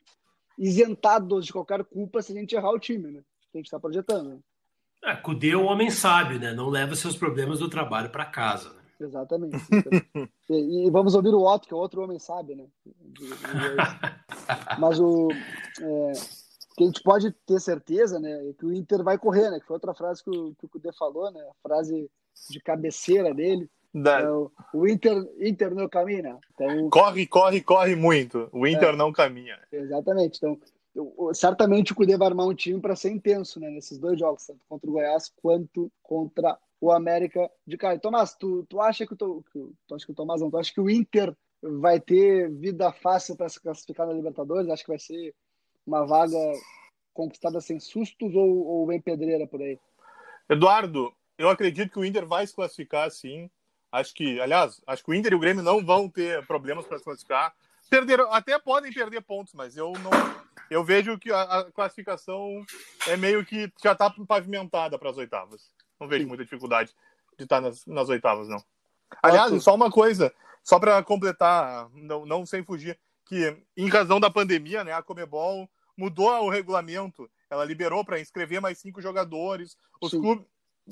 isentados 0.59 1.44
de 1.47 1.53
qualquer 1.53 1.85
culpa 1.85 2.23
se 2.23 2.33
a 2.33 2.35
gente 2.37 2.55
errar 2.55 2.70
o 2.70 2.79
time, 2.79 3.11
né? 3.11 3.25
Que 3.51 3.59
a 3.59 3.61
gente 3.61 3.66
está 3.66 3.79
projetando. 3.79 4.31
Né? 4.31 4.38
É, 5.04 5.14
Cudê 5.16 5.50
é 5.50 5.56
um 5.56 5.66
homem 5.66 5.90
sábio, 5.90 6.38
né? 6.38 6.52
Não 6.52 6.68
leva 6.68 6.94
seus 6.96 7.16
problemas 7.16 7.58
do 7.58 7.68
trabalho 7.68 8.10
para 8.10 8.24
casa. 8.24 8.70
Né? 8.70 8.80
Exatamente. 9.00 9.56
e, 10.48 10.86
e 10.86 10.90
vamos 10.90 11.14
ouvir 11.14 11.34
o 11.34 11.42
Otto, 11.42 11.66
que 11.68 11.74
é 11.74 11.76
outro 11.76 12.02
homem 12.02 12.18
sábio, 12.18 12.56
né? 12.56 12.64
Mas 14.78 14.98
o 15.00 15.28
é, 15.80 16.12
que 16.76 16.84
a 16.84 16.86
gente 16.86 17.02
pode 17.02 17.30
ter 17.46 17.60
certeza, 17.60 18.18
né, 18.18 18.30
é 18.48 18.52
que 18.52 18.64
o 18.64 18.72
Inter 18.72 19.02
vai 19.02 19.18
correr, 19.18 19.50
né? 19.50 19.60
Que 19.60 19.66
foi 19.66 19.74
outra 19.74 19.94
frase 19.94 20.22
que 20.22 20.30
o, 20.30 20.54
que 20.54 20.66
o 20.66 20.68
Cudê 20.68 20.92
falou, 20.92 21.30
né? 21.30 21.40
A 21.40 21.68
frase 21.68 22.10
de 22.50 22.60
cabeceira 22.60 23.32
dele. 23.34 23.68
Da- 23.92 24.20
É, 24.20 24.28
o, 24.30 24.50
o 24.72 24.88
Inter, 24.88 25.24
Inter 25.40 25.72
não 25.74 25.88
caminha. 25.88 26.36
Então, 26.54 26.90
Corre, 26.90 27.26
corre, 27.26 27.60
corre 27.60 27.94
muito. 27.94 28.48
O 28.52 28.66
Inter 28.66 28.90
É. 28.90 28.96
não 28.96 29.12
caminha. 29.12 29.58
exatamente. 29.70 30.38
Então, 30.38 30.58
certamente 31.35 31.92
o 31.92 31.94
Cudê 31.94 32.16
vai 32.16 32.28
armar 32.28 32.46
um 32.46 32.54
time 32.54 32.80
para 32.80 32.94
ser 32.96 33.11
intenso, 33.11 33.59
né? 33.59 33.70
Nesses 33.70 33.98
dois 33.98 34.18
jogos, 34.18 34.46
tanto 34.46 34.64
contra 34.68 34.88
o 34.88 34.92
Goiás 34.92 35.33
quanto 35.42 35.90
contra 36.02 36.59
o 36.80 36.92
América 36.92 37.50
de 37.66 37.76
Cali. 37.76 37.98
Tomás, 37.98 38.35
tu, 38.35 38.64
tu 38.68 38.80
acha 38.80 39.07
que 39.07 39.14
o, 39.14 39.44
o- 39.54 39.72
tu 39.87 39.94
acha 39.94 40.04
que 40.07 40.12
o 40.12 40.14
Tomás 40.14 40.40
não, 40.40 40.50
tu 40.50 40.59
acha 40.59 40.72
que 40.72 40.80
o 40.80 40.90
Inter 40.90 41.35
vai 41.62 41.98
ter 41.98 42.50
vida 42.50 42.92
fácil 42.92 43.37
para 43.37 43.48
se 43.48 43.61
classificar 43.61 44.07
na 44.07 44.12
Libertadores? 44.12 44.68
Acho 44.68 44.85
que 44.85 44.90
vai 44.90 44.98
ser 44.98 45.35
uma 45.87 46.04
vaga 46.07 46.37
conquistada 47.12 47.61
sem 47.61 47.80
sustos 47.80 48.35
ou, 48.35 48.66
ou 48.66 49.00
pedreira 49.02 49.46
por 49.46 49.62
aí? 49.62 49.78
Eduardo, 50.48 51.12
eu 51.38 51.48
acredito 51.48 51.90
que 51.90 51.98
o 51.98 52.04
Inter 52.04 52.26
vai 52.26 52.46
se 52.46 52.54
classificar 52.54 53.11
sim. 53.11 53.50
Acho 53.90 54.12
que, 54.12 54.40
aliás, 54.40 54.83
acho 54.87 55.04
que 55.04 55.11
o 55.11 55.14
Inter 55.14 55.33
e 55.33 55.37
o 55.37 55.38
Grêmio 55.38 55.62
não 55.62 55.85
vão 55.85 56.09
ter 56.09 56.44
problemas 56.46 56.85
para 56.85 56.98
se 56.98 57.04
classificar. 57.04 57.54
Perderam, 57.88 58.33
até 58.33 58.59
podem 58.59 58.92
perder 58.92 59.22
pontos, 59.22 59.54
mas 59.54 59.76
eu 59.76 59.92
não. 59.92 60.11
Eu 60.70 60.85
vejo 60.85 61.18
que 61.18 61.31
a, 61.31 61.42
a 61.42 61.72
classificação 61.72 62.64
é 63.07 63.16
meio 63.16 63.44
que 63.44 63.72
já 63.83 63.92
está 63.92 64.11
pavimentada 64.27 64.98
para 64.98 65.11
as 65.11 65.16
oitavas. 65.16 65.70
Não 66.00 66.09
vejo 66.09 66.27
muita 66.27 66.44
dificuldade 66.44 66.94
de 67.38 67.44
estar 67.44 67.61
nas, 67.61 67.85
nas 67.87 68.09
oitavas, 68.09 68.48
não. 68.48 68.62
Aliás, 69.22 69.62
só 69.62 69.74
uma 69.74 69.90
coisa, 69.90 70.33
só 70.62 70.79
para 70.79 71.03
completar, 71.03 71.88
não, 71.94 72.27
não 72.27 72.46
sem 72.46 72.64
fugir, 72.64 72.98
que 73.27 73.57
em 73.77 73.88
razão 73.88 74.18
da 74.18 74.31
pandemia, 74.31 74.85
né, 74.85 74.92
a 74.92 75.03
Comebol 75.03 75.68
mudou 75.96 76.29
o 76.29 76.50
regulamento. 76.50 77.31
Ela 77.48 77.64
liberou 77.64 78.05
para 78.05 78.20
inscrever 78.20 78.61
mais 78.61 78.79
cinco 78.79 79.00
jogadores. 79.00 79.77
Os 80.00 80.11
Sim. 80.11 80.20
clubes 80.20 80.46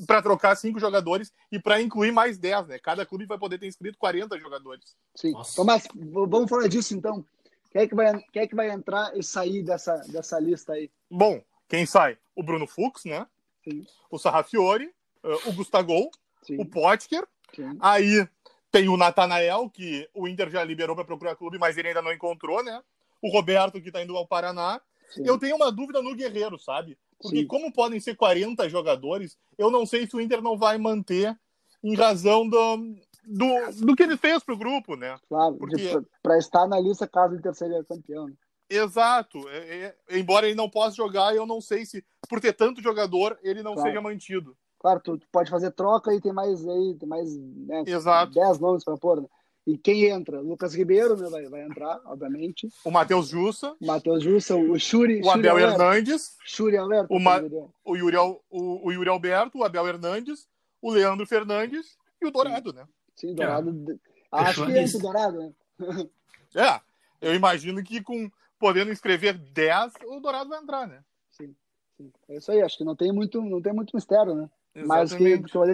para 0.07 0.23
trocar 0.23 0.57
cinco 0.57 0.81
jogadores 0.81 1.33
e 1.51 1.59
para 1.59 1.81
incluir 1.81 2.13
mais 2.13 2.39
10, 2.39 2.69
né? 2.69 2.79
Cada 2.79 3.05
clube 3.05 3.27
vai 3.27 3.39
poder 3.39 3.59
ter 3.59 3.67
inscrito 3.67 3.99
40 3.99 4.39
jogadores. 4.39 4.97
Sim. 5.15 5.33
Nossa. 5.33 5.55
Tomás, 5.55 5.87
vamos 5.95 6.49
falar 6.49 6.69
disso 6.69 6.95
então. 6.95 7.25
Quem 7.73 7.83
é 7.83 7.89
que 7.89 7.95
vai, 7.95 8.23
quem 8.33 8.43
é 8.43 8.47
que 8.47 8.55
vai 8.55 8.71
entrar 8.71 9.17
e 9.17 9.23
sair 9.23 9.63
dessa, 9.63 9.97
dessa 10.09 10.39
lista 10.39 10.75
aí? 10.75 10.91
Bom, 11.11 11.43
quem 11.69 11.87
sai? 11.87 12.19
O 12.37 12.43
Bruno 12.43 12.67
Fux, 12.67 13.05
né? 13.05 13.27
Sim. 13.65 13.87
O 14.11 14.19
Sarrafiore, 14.19 14.93
eh, 15.25 15.39
o 15.47 15.53
Gustavo, 15.53 16.11
o 16.59 16.65
Potker. 16.67 17.27
sim. 17.55 17.79
Aí 17.81 18.29
tem 18.71 18.89
o 18.89 18.97
Natanael, 18.97 19.71
que 19.71 20.09
o 20.15 20.29
Inter 20.29 20.51
já 20.51 20.63
liberou 20.63 20.95
para 20.95 21.05
procurar 21.05 21.37
clube, 21.37 21.59
mas 21.59 21.77
ele 21.79 21.89
ainda 21.89 22.03
não 22.03 22.13
encontrou, 22.13 22.63
né? 22.63 22.83
O 23.23 23.31
Roberto, 23.31 23.81
que 23.81 23.89
está 23.89 24.03
indo 24.03 24.17
ao 24.17 24.27
Paraná. 24.27 24.81
sim. 25.11 25.23
Eu 25.25 25.39
tenho 25.39 25.57
uma 25.57 25.73
dúvida 25.73 26.03
no 26.03 26.15
Guerreiro, 26.15 26.59
sabe? 26.59 26.99
Porque 27.19 27.39
Sim. 27.39 27.47
como 27.47 27.73
podem 27.73 28.01
ser 28.01 28.17
40 28.17 28.69
jogadores, 28.69 29.39
eu 29.57 29.71
não 29.71 29.87
sei 29.87 30.07
se 30.09 30.17
o 30.17 30.21
Inter 30.21 30.43
não 30.43 30.59
vai 30.59 30.77
manter 30.77 31.39
em 31.83 31.95
razão 31.95 32.49
do, 32.49 32.97
do, 33.27 33.47
do 33.87 33.97
que 33.97 34.03
ele 34.03 34.17
fez 34.17 34.43
pro 34.43 34.57
grupo, 34.57 34.97
né? 34.97 35.17
Claro, 35.29 35.57
Porque- 35.57 36.01
para 36.23 36.39
estar 36.39 36.67
na 36.67 36.79
lista 36.81 37.07
caso 37.07 37.35
o 37.35 37.39
Inter 37.39 37.55
seja 37.55 37.85
campeão. 37.85 38.27
né? 38.27 38.35
Exato. 38.69 39.39
É- 39.51 39.95
é- 40.09 40.19
embora 40.19 40.47
ele 40.47 40.55
não 40.57 40.69
possa 40.69 40.97
jogar, 40.97 41.35
eu 41.37 41.47
não 41.47 41.61
sei 41.61 41.85
se, 41.85 42.05
por 42.29 42.41
ter 42.41 42.53
tanto 42.55 42.83
jogador, 42.83 43.39
ele 43.43 43.63
não 43.63 43.75
Claro. 43.75 43.89
seja 43.89 44.01
mantido. 44.01 44.57
Claro, 44.79 44.99
tu 45.01 45.19
tu 45.19 45.27
pode 45.31 45.51
fazer 45.51 45.71
troca 45.73 46.13
e 46.15 46.21
tem 46.21 46.33
mais 46.33 46.67
aí, 46.67 46.97
tem 46.99 47.09
mais 47.09 47.37
né, 47.39 47.85
Exato. 47.87 48.33
10 48.33 48.59
nomes 48.59 48.83
para 48.83 48.97
pôr. 48.97 49.21
Né? 49.21 49.29
E 49.65 49.79
quem 49.79 50.07
entra? 50.07 50.41
Lucas 50.41 50.75
Ribeiro, 50.75 51.17
né? 51.17 51.29
Vai, 51.31 51.45
vai 51.49 51.63
entrar, 51.63 52.01
obviamente. 52.07 52.69
O 52.85 52.91
Matheus 52.91 53.29
Jussa. 53.29 53.77
Matheus 53.81 54.25
Jussa, 54.25 54.57
o 54.57 54.77
Shuri. 54.79 55.21
O 55.23 55.31
Abel 55.31 55.57
Hernandes. 55.59 56.37
Shuri 56.45 56.77
Alberto. 56.77 57.15
O, 57.15 57.21
Ma... 57.21 57.41
o, 57.85 57.95
Yuri, 57.97 58.17
o, 58.17 58.41
o 58.51 58.91
Yuri 58.91 59.09
Alberto, 59.09 59.59
o 59.59 59.65
Abel 59.65 59.87
Hernandes, 59.87 60.49
o 60.81 60.91
Leandro 60.91 61.25
Fernandes 61.27 61.97
e 62.21 62.27
o 62.27 62.33
Dourado, 62.33 62.71
Sim. 62.71 62.77
né? 62.77 62.85
Sim, 63.23 63.35
Dourado. 63.37 63.93
É. 63.93 63.97
Acho 64.33 64.67
que 64.67 64.77
entra 64.77 64.99
o 64.99 65.01
Dourado, 65.01 65.39
né? 65.39 65.53
é, 66.57 66.81
eu 67.21 67.35
imagino 67.37 67.83
que 67.85 68.03
com 68.03 68.29
podendo 68.59 68.91
escrever 68.91 69.39
10, 69.39 69.93
o 70.07 70.19
Dourado 70.19 70.51
vai 70.51 70.61
entrar, 70.61 70.89
né? 70.89 71.05
Sim, 71.31 71.55
sim. 71.97 72.11
É 72.29 72.37
isso 72.37 72.51
aí, 72.51 72.61
acho 72.63 72.79
que 72.79 72.85
não 72.85 72.97
tem 72.97 73.13
muito, 73.13 73.41
não 73.41 73.63
tem 73.63 73.73
muito 73.73 73.95
mistério, 73.95 74.35
né? 74.35 74.51
Mas 74.75 75.13
que, 75.13 75.39
que 75.39 75.57
o 75.57 75.65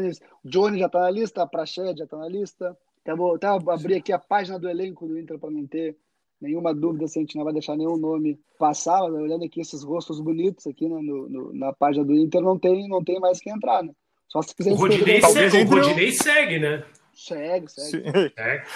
Johnny 0.45 0.79
já 0.79 0.89
tá 0.91 1.01
na 1.01 1.11
lista, 1.11 1.43
a 1.43 1.47
Praxé 1.47 1.95
já 1.97 2.07
tá 2.07 2.19
na 2.19 2.29
lista. 2.29 2.77
Até 3.01 3.15
vou 3.15 3.37
até 3.37 3.47
abrir 3.47 3.95
aqui 3.95 4.13
a 4.13 4.19
página 4.19 4.59
do 4.59 4.69
elenco 4.69 5.07
do 5.07 5.19
Inter 5.19 5.39
para 5.39 5.51
não 5.51 5.67
ter 5.67 5.97
nenhuma 6.41 6.75
dúvida 6.75 7.07
se 7.07 7.19
a 7.19 7.23
gente 7.23 7.37
não 7.37 7.45
vai 7.45 7.53
deixar 7.53 7.77
nenhum 7.77 7.97
nome 7.97 8.39
passar. 8.59 9.01
Mas 9.03 9.23
olhando 9.23 9.45
aqui 9.45 9.61
esses 9.61 9.85
rostos 9.85 10.21
bonitos 10.21 10.67
aqui 10.67 10.89
né, 10.89 11.01
no, 11.01 11.29
no, 11.29 11.55
na 11.55 11.73
página 11.73 12.05
do 12.05 12.15
Inter, 12.15 12.43
não 12.43 12.59
tem, 12.59 12.89
não 12.89 13.03
tem 13.03 13.21
mais 13.21 13.39
que 13.39 13.51
entrar, 13.51 13.85
né? 13.85 13.93
Só 14.27 14.43
se 14.43 14.55
quiser 14.55 14.73
o 14.73 14.75
Rodinei, 14.75 15.23
segue, 15.23 15.65
o 15.65 15.71
Rodinei 15.71 16.13
segue, 16.13 16.59
né? 16.59 16.85
Segue, 17.19 17.69
segue. 17.69 18.13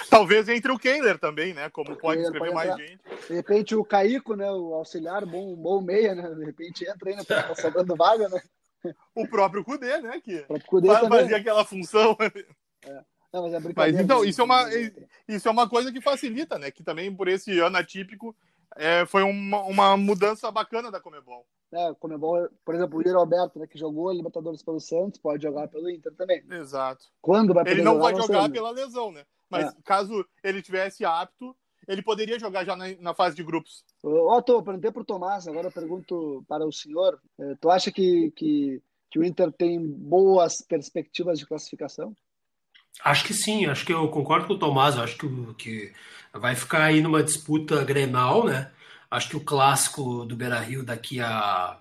Talvez 0.09 0.49
entre 0.49 0.69
o 0.69 0.77
Kehler 0.77 1.17
também, 1.17 1.53
né? 1.53 1.69
Como 1.69 1.95
pode 1.95 2.21
escrever 2.21 2.51
pode 2.51 2.53
mais 2.53 2.75
gente. 2.75 2.99
De 3.29 3.33
repente 3.35 3.73
o 3.73 3.85
Caico, 3.85 4.35
né? 4.35 4.51
O 4.51 4.73
auxiliar, 4.73 5.25
bom, 5.25 5.55
bom 5.55 5.79
meia, 5.79 6.13
né? 6.13 6.29
De 6.29 6.43
repente 6.43 6.83
entra 6.83 7.09
aí, 7.09 7.15
né? 7.15 7.23
Tá 7.23 7.55
sobrando 7.55 7.95
vaga, 7.95 8.27
né? 8.27 8.41
O 9.15 9.25
próprio 9.25 9.63
Cudê, 9.63 9.97
né? 10.01 10.19
Que 10.19 10.39
o 10.41 10.59
próprio 10.59 10.67
Cudê 10.67 10.89
fazia 10.89 11.37
aquela 11.37 11.63
função. 11.63 12.17
É. 12.85 13.01
Não, 13.31 13.49
mas, 13.49 13.53
é 13.53 13.73
mas 13.73 13.97
então, 13.97 14.25
isso 14.25 14.41
é, 14.41 14.43
uma, 14.43 14.69
isso 15.25 15.47
é 15.47 15.51
uma 15.51 15.69
coisa 15.69 15.89
que 15.89 16.01
facilita, 16.01 16.59
né? 16.59 16.69
Que 16.69 16.83
também 16.83 17.15
por 17.15 17.29
esse 17.29 17.57
ano 17.59 17.77
atípico 17.77 18.35
é, 18.75 19.05
foi 19.05 19.23
uma, 19.23 19.61
uma 19.61 19.95
mudança 19.95 20.51
bacana 20.51 20.91
da 20.91 20.99
Comebol. 20.99 21.47
É, 21.73 21.93
Comebol, 21.95 22.47
por 22.63 22.75
exemplo, 22.75 22.99
o 22.99 23.01
Yuri 23.01 23.15
Alberto, 23.15 23.57
né, 23.57 23.65
que 23.65 23.79
jogou 23.79 24.09
a 24.09 24.13
Libertadores 24.13 24.61
pelo 24.61 24.79
Santos, 24.79 25.19
pode 25.19 25.41
jogar 25.41 25.67
pelo 25.67 25.89
Inter 25.89 26.13
também. 26.15 26.43
Exato. 26.51 27.05
Quando 27.21 27.53
vai 27.53 27.63
Ele 27.67 27.81
não 27.81 27.95
jogar, 27.95 28.11
vai 28.11 28.21
jogar 28.21 28.49
pela 28.51 28.71
lesão, 28.71 29.11
né? 29.11 29.25
Mas 29.49 29.67
é. 29.67 29.75
caso 29.83 30.25
ele 30.43 30.61
tivesse 30.61 31.03
apto, 31.03 31.55
ele 31.87 32.01
poderia 32.01 32.39
jogar 32.39 32.63
já 32.65 32.75
na, 32.75 32.85
na 32.99 33.13
fase 33.13 33.35
de 33.35 33.43
grupos. 33.43 33.83
Otto, 34.03 34.51
eu 34.53 34.63
perguntei 34.63 34.91
para 34.91 35.01
o 35.01 35.05
Tomás, 35.05 35.47
agora 35.47 35.67
eu 35.67 35.71
pergunto 35.71 36.43
para 36.47 36.65
o 36.65 36.71
senhor. 36.71 37.19
Eh, 37.39 37.55
tu 37.59 37.69
acha 37.69 37.91
que, 37.91 38.31
que, 38.35 38.81
que 39.11 39.19
o 39.19 39.23
Inter 39.23 39.51
tem 39.51 39.79
boas 39.85 40.61
perspectivas 40.67 41.39
de 41.39 41.45
classificação? 41.45 42.15
Acho 43.03 43.25
que 43.25 43.33
sim, 43.33 43.65
acho 43.65 43.85
que 43.85 43.93
eu 43.93 44.07
concordo 44.09 44.47
com 44.47 44.53
o 44.53 44.59
Tomás, 44.59 44.97
acho 44.97 45.17
que, 45.17 45.27
que 45.55 45.93
vai 46.31 46.55
ficar 46.55 46.83
aí 46.83 47.01
numa 47.01 47.23
disputa 47.23 47.83
grenal, 47.83 48.45
né? 48.45 48.71
Acho 49.13 49.29
que 49.29 49.37
o 49.37 49.45
clássico 49.45 50.25
do 50.25 50.35
Beira 50.35 50.59
Rio 50.59 50.83
daqui 50.83 51.19
a 51.19 51.77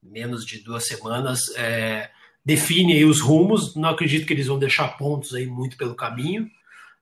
menos 0.00 0.46
de 0.46 0.60
duas 0.62 0.86
semanas 0.86 1.40
é, 1.56 2.08
define 2.44 2.92
aí 2.92 3.04
os 3.04 3.20
rumos. 3.20 3.74
Não 3.74 3.88
acredito 3.88 4.24
que 4.24 4.32
eles 4.32 4.46
vão 4.46 4.56
deixar 4.56 4.96
pontos 4.96 5.34
aí 5.34 5.46
muito 5.46 5.76
pelo 5.76 5.96
caminho. 5.96 6.48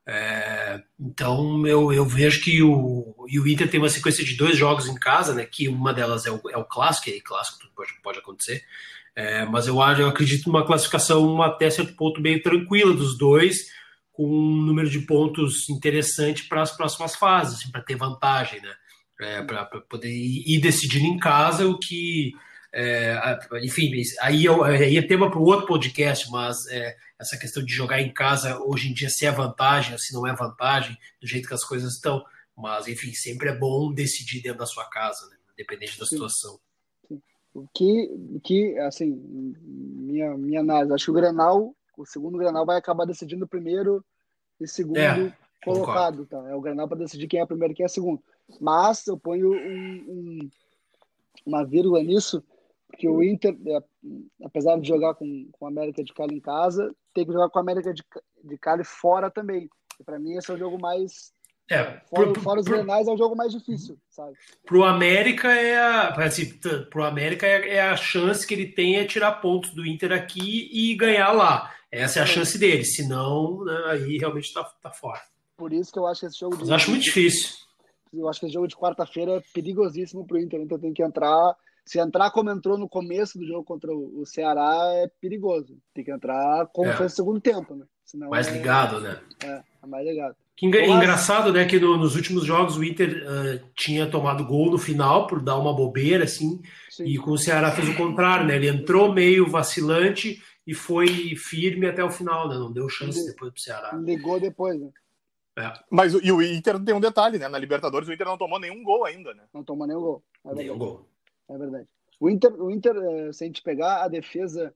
É, 0.07 0.83
então 0.99 1.67
eu, 1.67 1.93
eu 1.93 2.07
vejo 2.07 2.41
que 2.41 2.63
o, 2.63 3.15
o 3.19 3.47
Inter 3.47 3.71
tem 3.71 3.79
uma 3.79 3.91
sequência 3.91 4.25
de 4.25 4.39
dois 4.39 4.57
jogos 4.57 4.89
em 4.89 4.95
casa, 4.95 5.35
né? 5.35 5.45
Que 5.45 5.69
uma 5.69 5.93
delas 5.93 6.25
é 6.25 6.31
o, 6.31 6.41
é 6.49 6.57
o 6.57 6.65
clássico, 6.65 7.11
e 7.11 7.21
clássico 7.21 7.59
tudo 7.59 7.73
pode, 7.77 7.93
pode 8.03 8.19
acontecer. 8.21 8.65
É, 9.15 9.45
mas 9.45 9.67
eu, 9.67 9.77
eu 9.77 10.09
acredito 10.09 10.47
numa 10.47 10.65
classificação 10.65 11.43
até 11.43 11.69
certo 11.69 11.95
ponto 11.95 12.23
bem 12.23 12.41
tranquila 12.41 12.95
dos 12.95 13.19
dois, 13.19 13.67
com 14.15 14.27
um 14.27 14.63
número 14.63 14.89
de 14.89 15.01
pontos 15.01 15.69
interessante 15.69 16.49
para 16.49 16.63
as 16.63 16.75
próximas 16.75 17.15
fases, 17.17 17.59
assim, 17.59 17.71
para 17.71 17.83
ter 17.83 17.97
vantagem, 17.97 18.63
né? 18.63 18.75
É, 19.21 19.43
para 19.43 19.65
poder 19.65 20.11
ir, 20.11 20.61
decidindo 20.61 21.07
em 21.07 21.19
casa 21.19 21.67
o 21.67 21.79
que. 21.79 22.33
É, 22.73 23.17
enfim, 23.63 23.93
aí, 24.21 24.47
aí 24.49 24.97
é 24.97 25.03
tema 25.07 25.31
para 25.31 25.39
um 25.39 25.45
outro 25.45 25.67
podcast, 25.67 26.29
mas 26.33 26.67
é, 26.67 26.97
essa 27.21 27.39
questão 27.39 27.65
de 27.65 27.73
jogar 27.73 28.01
em 28.01 28.13
casa 28.13 28.59
hoje 28.59 28.89
em 28.89 28.93
dia 28.93 29.09
se 29.09 29.25
é 29.25 29.31
vantagem 29.31 29.93
ou 29.93 29.99
se 29.99 30.13
não 30.13 30.27
é 30.27 30.35
vantagem, 30.35 30.97
do 31.21 31.29
jeito 31.29 31.47
que 31.47 31.55
as 31.55 31.65
coisas 31.65 31.95
estão. 31.95 32.25
Mas, 32.57 32.89
enfim, 32.89 33.13
sempre 33.13 33.49
é 33.49 33.57
bom 33.57 33.93
decidir 33.93 34.43
dentro 34.43 34.59
da 34.59 34.67
sua 34.67 34.85
casa, 34.89 35.29
né? 35.29 35.37
independente 35.53 35.99
da 35.99 36.07
situação. 36.07 36.59
O 37.55 37.69
que, 37.73 38.41
que, 38.43 38.77
assim, 38.81 39.15
minha, 39.63 40.37
minha 40.37 40.61
análise, 40.61 40.93
acho 40.93 41.05
que 41.05 41.11
o 41.13 41.15
Grenal, 41.15 41.75
o 41.97 42.05
segundo 42.05 42.39
Grenal 42.39 42.67
vai 42.67 42.77
acabar 42.77 43.05
decidindo 43.05 43.45
o 43.45 43.49
primeiro 43.49 44.05
e 44.61 44.67
segundo 44.67 44.99
é, 44.99 45.33
colocado, 45.65 46.27
tá? 46.27 46.39
É 46.49 46.55
o 46.55 46.61
Grenal 46.61 46.89
para 46.89 46.99
decidir 46.99 47.29
quem 47.29 47.41
é 47.41 47.47
primeiro 47.47 47.73
e 47.73 47.77
quem 47.77 47.85
é 47.85 47.89
segundo. 47.89 48.21
Mas 48.61 49.07
eu 49.07 49.19
ponho 49.19 49.53
um, 49.53 50.05
um, 50.09 50.51
uma 51.47 51.65
vírgula 51.65 52.03
nisso, 52.03 52.43
porque 52.89 53.09
o 53.09 53.23
Inter, 53.23 53.57
é, 53.67 53.83
apesar 54.45 54.79
de 54.79 54.87
jogar 54.87 55.15
com, 55.15 55.49
com 55.53 55.67
a 55.67 55.69
América 55.69 56.03
de 56.05 56.13
Cali 56.13 56.37
em 56.37 56.41
casa, 56.41 56.95
tem 57.13 57.25
que 57.27 57.33
jogar 57.33 57.49
com 57.49 57.59
a 57.59 57.63
América 57.63 57.93
de, 57.93 58.03
de 58.43 58.59
Cali 58.59 58.85
fora 58.85 59.31
também. 59.31 59.69
Para 60.05 60.19
mim, 60.19 60.37
esse 60.37 60.51
é 60.51 60.55
o 60.55 60.59
jogo 60.59 60.79
mais 60.81 61.33
é, 61.71 61.99
fora, 62.11 62.31
pro, 62.31 62.43
fora 62.43 62.61
os 62.61 62.67
pro, 62.67 62.77
Grenais 62.77 63.09
é 63.09 63.11
o 63.11 63.17
jogo 63.17 63.35
mais 63.35 63.51
difícil, 63.51 63.99
sabe? 64.11 64.37
Pro 64.67 64.85
América 64.85 65.51
é 65.51 65.79
a, 65.79 66.09
assim, 66.09 66.59
pro 66.91 67.05
América 67.05 67.47
é, 67.47 67.77
é, 67.77 67.81
a 67.81 67.97
chance 67.97 68.47
que 68.47 68.53
ele 68.53 68.67
tem 68.67 68.97
é 68.97 69.05
tirar 69.05 69.41
pontos 69.41 69.71
do 69.71 69.87
Inter 69.87 70.13
aqui 70.13 70.69
e 70.71 70.95
ganhar 70.95 71.33
lá. 71.33 71.75
Essa 71.91 72.19
é 72.19 72.23
a 72.23 72.27
chance 72.27 72.59
dele, 72.59 72.85
senão 72.85 73.65
né, 73.65 73.85
aí 73.89 74.19
realmente 74.19 74.53
tá, 74.53 74.63
tá 74.83 74.91
fora. 74.91 75.21
Por 75.57 75.73
isso 75.73 75.91
que 75.91 75.99
eu 75.99 76.07
acho 76.07 76.21
que 76.21 76.27
esse 76.27 76.39
jogo. 76.39 76.57
Mas 76.59 76.71
acho 76.71 76.91
muito 76.91 77.05
difícil. 77.05 77.55
Eu 78.17 78.29
acho 78.29 78.41
que 78.41 78.47
esse 78.47 78.55
jogo 78.55 78.69
de 78.69 78.77
quarta-feira 78.77 79.33
é 79.33 79.43
perigosíssimo 79.53 80.27
pro 80.27 80.39
Inter. 80.39 80.61
Então 80.61 80.79
tem 80.79 80.93
que 80.93 81.03
entrar. 81.03 81.55
Se 81.85 81.99
entrar 81.99 82.31
como 82.31 82.51
entrou 82.51 82.79
no 82.79 82.89
começo 82.89 83.39
do 83.39 83.47
jogo 83.47 83.65
contra 83.65 83.95
o 83.95 84.25
Ceará, 84.25 84.91
é 84.95 85.11
perigoso. 85.21 85.77
Tem 85.93 86.03
que 86.03 86.11
entrar 86.11 86.67
como 86.73 86.89
é. 86.89 86.97
foi 86.97 87.07
o 87.07 87.11
segundo 87.11 87.41
tempo, 87.41 87.75
né? 87.75 87.85
Senão 88.05 88.31
mais 88.31 88.49
é, 88.49 88.53
ligado, 88.53 89.01
né? 89.01 89.21
É, 89.43 89.63
é 89.83 89.87
mais 89.87 90.07
ligado. 90.07 90.37
Que 90.57 90.67
engraçado, 90.67 91.53
né? 91.53 91.65
Que 91.65 91.81
no, 91.81 91.97
nos 91.97 92.15
últimos 92.15 92.45
jogos 92.45 92.77
o 92.77 92.85
Inter 92.85 93.25
uh, 93.25 93.69
tinha 93.77 94.09
tomado 94.09 94.47
gol 94.47 94.71
no 94.71 94.79
final 94.79 95.27
por 95.27 95.43
dar 95.43 95.59
uma 95.59 95.75
bobeira, 95.75 96.25
assim, 96.25 96.63
Sim. 96.91 97.05
e 97.05 97.19
com 97.19 97.33
o 97.33 97.39
Ceará 97.39 97.73
fez 97.73 97.89
o 97.89 97.97
contrário, 97.97 98.47
né? 98.47 98.55
Ele 98.55 98.69
entrou 98.69 99.13
meio 99.13 99.51
vacilante 99.51 100.41
e 100.65 100.73
foi 100.73 101.35
firme 101.37 101.87
até 101.87 102.05
o 102.05 102.11
final, 102.11 102.49
né? 102.49 102.55
Não 102.55 102.73
deu 102.73 102.89
chance 102.89 103.19
Ligou. 103.19 103.33
depois 103.33 103.53
pro 103.53 103.61
Ceará. 103.61 103.97
Ligou 103.97 104.41
depois, 104.41 104.81
né? 104.81 104.91
É. 105.57 105.73
Mas 105.91 106.13
e 106.13 106.33
o 106.33 106.43
Inter 106.43 106.83
tem 106.83 106.95
um 106.95 107.01
detalhe, 107.01 107.39
né? 107.39 107.49
Na 107.49 107.59
Libertadores 107.59 108.09
o 108.09 108.13
Inter 108.13 108.27
não 108.27 108.39
tomou 108.39 108.59
nenhum 108.59 108.83
gol 108.83 109.05
ainda, 109.05 109.33
né? 109.35 109.45
Não 109.53 109.63
tomou 109.63 109.87
nenhum 109.87 110.01
gol. 110.01 110.25
É 110.45 110.55
nenhum 110.55 110.79
gol. 110.79 111.09
É 111.49 111.57
verdade. 111.57 111.89
O 112.19 112.29
Inter, 112.29 112.53
o 112.61 112.71
Inter, 112.71 112.97
eh, 112.97 113.33
se 113.33 113.45
a 113.45 113.47
gente 113.47 113.63
pegar 113.63 114.03
a 114.03 114.09
defesa 114.09 114.75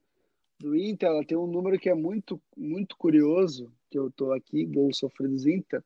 do 0.59 0.77
Inter, 0.77 1.09
ela 1.09 1.25
tem 1.25 1.37
um 1.37 1.47
número 1.47 1.79
que 1.79 1.89
é 1.89 1.95
muito, 1.95 2.41
muito 2.57 2.97
curioso, 2.97 3.73
que 3.91 3.99
eu 3.99 4.11
tô 4.11 4.33
aqui, 4.33 4.65
gols 4.67 4.99
sofridos 4.99 5.47
Inter, 5.47 5.83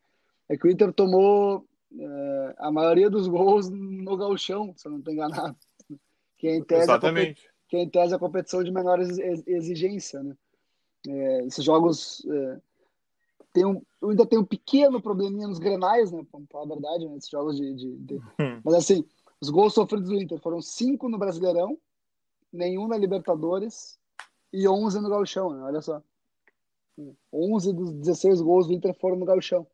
é 0.49 0.57
que 0.57 0.67
o 0.67 0.71
Inter 0.71 0.93
tomou 0.93 1.67
é, 1.99 2.55
a 2.59 2.71
maioria 2.71 3.11
dos 3.11 3.29
gols 3.29 3.69
no 3.71 4.17
galchão, 4.17 4.75
se 4.77 4.87
eu 4.87 4.93
não 4.93 4.99
estou 4.99 5.13
enganado. 5.13 5.57
Que 6.39 6.49
é 6.49 6.57
em 6.57 6.65
tese, 6.65 6.83
Exatamente. 6.83 7.47
A, 7.47 7.51
que 7.69 7.77
é 7.77 7.83
em 7.83 7.89
tese 7.89 8.15
a 8.15 8.19
competição 8.19 8.65
de 8.65 8.73
menor 8.73 8.99
exigência, 9.01 10.23
né? 10.23 10.35
É, 11.07 11.45
esses 11.47 11.65
jogos 11.65 12.27
é, 12.29 12.61
tem 13.53 13.65
um, 13.65 13.83
ainda 14.03 14.27
tem 14.27 14.39
um 14.39 14.45
pequeno 14.45 15.01
probleminha 15.01 15.47
nos 15.47 15.59
grenais, 15.59 16.11
né? 16.11 16.25
Vamos 16.33 16.49
falar 16.51 16.65
a 16.65 16.69
verdade, 16.69 17.07
né? 17.07 17.17
Esses 17.17 17.31
jogos 17.31 17.57
de, 17.57 17.75
de, 17.75 17.97
de... 17.99 18.15
Hum. 18.41 18.61
mas 18.65 18.75
assim, 18.75 19.05
os 19.41 19.51
gols 19.51 19.75
sofridos 19.75 20.09
do 20.09 20.21
Inter 20.21 20.41
foram 20.41 20.61
cinco 20.63 21.09
no 21.09 21.19
Brasileirão, 21.19 21.79
nenhum 22.53 22.89
na 22.89 22.97
Libertadores 22.97 23.99
e 24.53 24.67
11 24.67 25.01
no 25.01 25.11
Gauchão, 25.11 25.51
né? 25.51 25.63
Olha 25.63 25.81
só. 25.83 26.03
11 27.33 27.73
dos 27.73 27.93
16 27.93 28.41
gols 28.43 28.67
do 28.67 28.75
Inter 28.75 28.95
foram 28.95 29.17
no 29.17 29.25
Gauchão. 29.25 29.67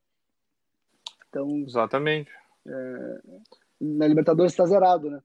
Então, 1.29 1.49
Exatamente. 1.67 2.31
É, 2.67 3.21
na 3.81 4.07
Libertadores 4.07 4.53
está 4.53 4.67
zerado, 4.67 5.11
né? 5.11 5.23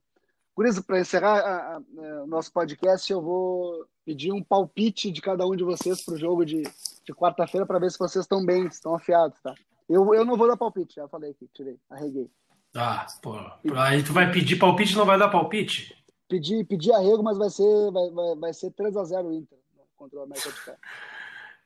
Por 0.56 0.68
isso, 0.68 0.84
para 0.84 1.00
encerrar 1.00 1.82
o 2.24 2.28
nosso 2.28 2.52
podcast, 2.54 3.12
eu 3.12 3.22
vou 3.22 3.88
pedir 4.06 4.32
um 4.32 4.44
palpite 4.44 5.12
de 5.12 5.20
cada 5.20 5.48
um 5.48 5.56
de 5.56 5.64
vocês 5.64 6.04
para 6.06 6.14
o 6.14 6.20
jogo 6.20 6.46
de, 6.46 6.62
de 7.06 7.14
quarta-feira 7.14 7.66
para 7.66 7.80
ver 7.80 7.92
se 7.92 8.00
vocês 8.00 8.24
estão 8.26 8.46
bem, 8.46 8.66
estão 8.66 8.96
afiados, 8.96 9.40
tá? 9.42 9.54
Eu, 9.90 10.14
eu 10.14 10.26
não 10.26 10.38
vou 10.38 10.48
dar 10.48 10.58
palpite, 10.58 10.96
já 10.96 11.08
falei 11.08 11.32
aqui, 11.32 11.50
tirei, 11.54 11.78
arreguei. 11.90 12.30
Ah, 12.76 13.06
pô. 13.22 13.36
Aí 13.76 14.02
tu 14.04 14.14
vai 14.14 14.32
pedir 14.32 14.56
palpite 14.58 14.96
não 14.96 15.06
vai 15.06 15.20
dar 15.20 15.30
palpite? 15.30 15.96
Pedir 16.28 16.66
pedi 16.66 16.92
arrego, 16.92 17.22
mas 17.22 17.38
vai 17.38 17.50
ser, 17.50 17.92
vai, 17.92 18.10
vai, 18.10 18.36
vai 18.36 18.54
ser 18.54 18.72
3x0 18.72 19.26
o 19.26 19.34
Inter 19.34 19.58
contra 19.96 20.20
o 20.20 20.24
América 20.24 20.52
de 20.52 20.62
Cali. 20.62 20.78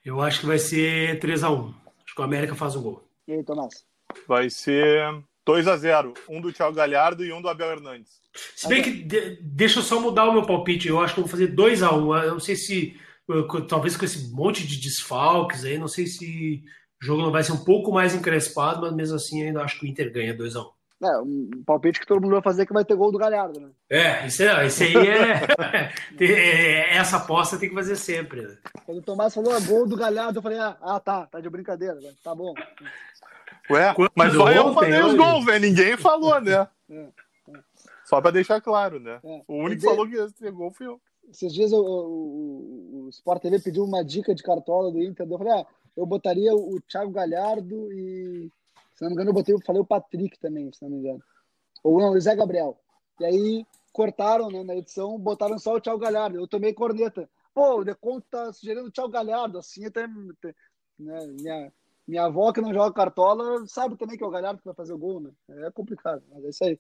Eu 0.05 0.21
acho 0.21 0.41
que 0.41 0.45
vai 0.45 0.59
ser 0.59 1.19
3x1. 1.19 1.73
Acho 2.05 2.15
que 2.15 2.21
o 2.21 2.23
América 2.23 2.55
faz 2.55 2.75
o 2.75 2.81
gol. 2.81 3.03
E 3.27 3.33
aí, 3.33 3.43
Tomás? 3.43 3.85
Vai 4.27 4.49
ser 4.49 5.21
2 5.45 5.67
a 5.67 5.77
0 5.77 6.13
Um 6.29 6.39
do 6.39 6.53
Thiago 6.53 6.75
Galhardo 6.75 7.25
e 7.25 7.33
um 7.33 7.41
do 7.41 7.49
Abel 7.49 7.71
Hernandes. 7.71 8.21
Se 8.55 8.67
bem 8.67 8.81
que 8.81 8.91
de, 8.91 9.37
deixa 9.41 9.79
eu 9.79 9.83
só 9.83 9.99
mudar 9.99 10.25
o 10.25 10.33
meu 10.33 10.45
palpite. 10.45 10.87
Eu 10.87 10.99
acho 10.99 11.13
que 11.13 11.19
eu 11.19 11.23
vou 11.23 11.31
fazer 11.31 11.47
2 11.47 11.83
a 11.83 11.93
1 11.93 12.05
um. 12.05 12.15
Eu 12.15 12.31
não 12.33 12.39
sei 12.39 12.55
se. 12.55 12.99
Talvez 13.67 13.97
com 13.97 14.05
esse 14.05 14.31
monte 14.33 14.65
de 14.65 14.79
desfalques 14.79 15.65
aí, 15.65 15.77
não 15.77 15.87
sei 15.87 16.07
se 16.07 16.63
O 17.01 17.05
jogo 17.05 17.21
não 17.21 17.31
vai 17.31 17.43
ser 17.43 17.51
um 17.51 17.63
pouco 17.63 17.91
mais 17.91 18.15
encrespado, 18.15 18.81
mas 18.81 18.93
mesmo 18.93 19.15
assim 19.15 19.43
ainda 19.43 19.61
acho 19.61 19.79
que 19.79 19.85
o 19.85 19.89
Inter 19.89 20.11
ganha 20.11 20.37
2x1. 20.37 20.77
É, 21.03 21.17
um 21.19 21.63
palpite 21.63 21.99
que 21.99 22.07
todo 22.07 22.19
mundo 22.19 22.31
vai 22.31 22.41
fazer 22.41 22.65
que 22.65 22.73
vai 22.73 22.83
ter 22.83 22.95
gol 22.95 23.11
do 23.11 23.19
Galhardo, 23.19 23.59
né? 23.59 23.69
É, 23.87 24.25
isso, 24.25 24.41
é, 24.41 24.65
isso 24.65 24.81
aí 24.81 24.95
é, 24.97 26.25
é, 26.25 26.97
Essa 26.97 27.17
aposta 27.17 27.57
tem 27.57 27.69
que 27.69 27.75
fazer 27.75 27.95
sempre. 27.95 28.41
Né? 28.41 28.57
Quando 28.83 28.97
o 28.97 29.03
Tomás 29.03 29.31
falou 29.31 29.53
ah, 29.53 29.59
gol 29.59 29.87
do 29.87 29.95
Galhardo, 29.95 30.39
eu 30.39 30.41
falei, 30.43 30.57
ah, 30.57 30.75
ah 30.81 30.99
tá, 30.99 31.27
tá 31.27 31.39
de 31.39 31.49
brincadeira, 31.51 31.95
tá 32.23 32.33
bom. 32.33 32.51
Ué, 33.69 33.93
Quando 33.93 34.11
mas 34.15 34.33
só 34.33 34.51
eu 34.51 34.73
falei 34.73 34.99
os 35.03 35.13
gols, 35.13 35.45
né? 35.45 35.59
Ninguém 35.59 35.97
falou, 35.97 36.41
né? 36.41 36.67
É, 36.89 36.95
é. 36.95 37.11
Só 38.03 38.19
pra 38.19 38.31
deixar 38.31 38.59
claro, 38.59 38.99
né? 38.99 39.19
É. 39.23 39.41
O 39.47 39.65
único 39.65 39.81
que 39.81 39.87
falou 39.87 40.07
que 40.07 40.15
ia 40.15 40.27
ter 40.31 40.51
gol 40.51 40.71
foi 40.71 40.87
eu. 40.87 40.99
Esses 41.29 41.53
dias 41.53 41.73
o, 41.73 41.81
o, 41.81 43.05
o, 43.05 43.09
Sport 43.09 43.41
TV 43.41 43.59
pediu 43.59 43.83
uma 43.83 44.03
dica 44.03 44.33
de 44.33 44.43
cartola 44.43 44.91
do 44.91 45.01
Inter. 45.01 45.27
Eu 45.29 45.37
falei, 45.37 45.53
ah, 45.53 45.65
eu 45.95 46.05
botaria 46.05 46.55
o 46.55 46.79
Thiago 46.81 47.11
Galhardo 47.11 47.91
e, 47.91 48.49
se 48.95 49.01
não 49.01 49.09
me 49.09 49.13
engano, 49.13 49.31
eu 49.31 49.33
botei, 49.33 49.55
falei 49.65 49.81
o 49.81 49.85
Patrick 49.85 50.39
também, 50.39 50.71
se 50.71 50.81
não 50.81 50.89
me 50.89 50.97
engano. 50.97 51.21
Ou 51.83 51.99
não, 51.99 52.11
o 52.11 52.19
Zé 52.19 52.35
Gabriel. 52.35 52.79
E 53.19 53.25
aí 53.25 53.65
cortaram 53.91 54.49
né, 54.49 54.63
na 54.63 54.75
edição, 54.75 55.17
botaram 55.17 55.57
só 55.57 55.75
o 55.75 55.81
Thiago 55.81 55.99
Galhardo. 55.99 56.37
Eu 56.37 56.47
tomei 56.47 56.73
corneta. 56.73 57.29
Pô, 57.53 57.79
o 57.79 57.83
Deconto 57.83 58.25
tá 58.29 58.53
sugerindo 58.53 58.87
o 58.87 58.91
Thiago 58.91 59.09
Galhardo, 59.09 59.57
assim, 59.57 59.85
até. 59.85 60.07
Né, 60.07 61.27
minha, 61.39 61.73
minha 62.07 62.23
avó 62.23 62.53
que 62.53 62.61
não 62.61 62.73
joga 62.73 62.93
cartola 62.93 63.67
sabe 63.67 63.97
também 63.97 64.17
que 64.17 64.23
é 64.23 64.27
o 64.27 64.31
Galhardo 64.31 64.59
que 64.59 64.65
vai 64.65 64.73
fazer 64.73 64.93
o 64.93 64.97
gol, 64.97 65.19
né? 65.19 65.31
É 65.49 65.71
complicado, 65.71 66.23
mas 66.29 66.43
é 66.45 66.49
isso 66.49 66.63
aí. 66.63 66.79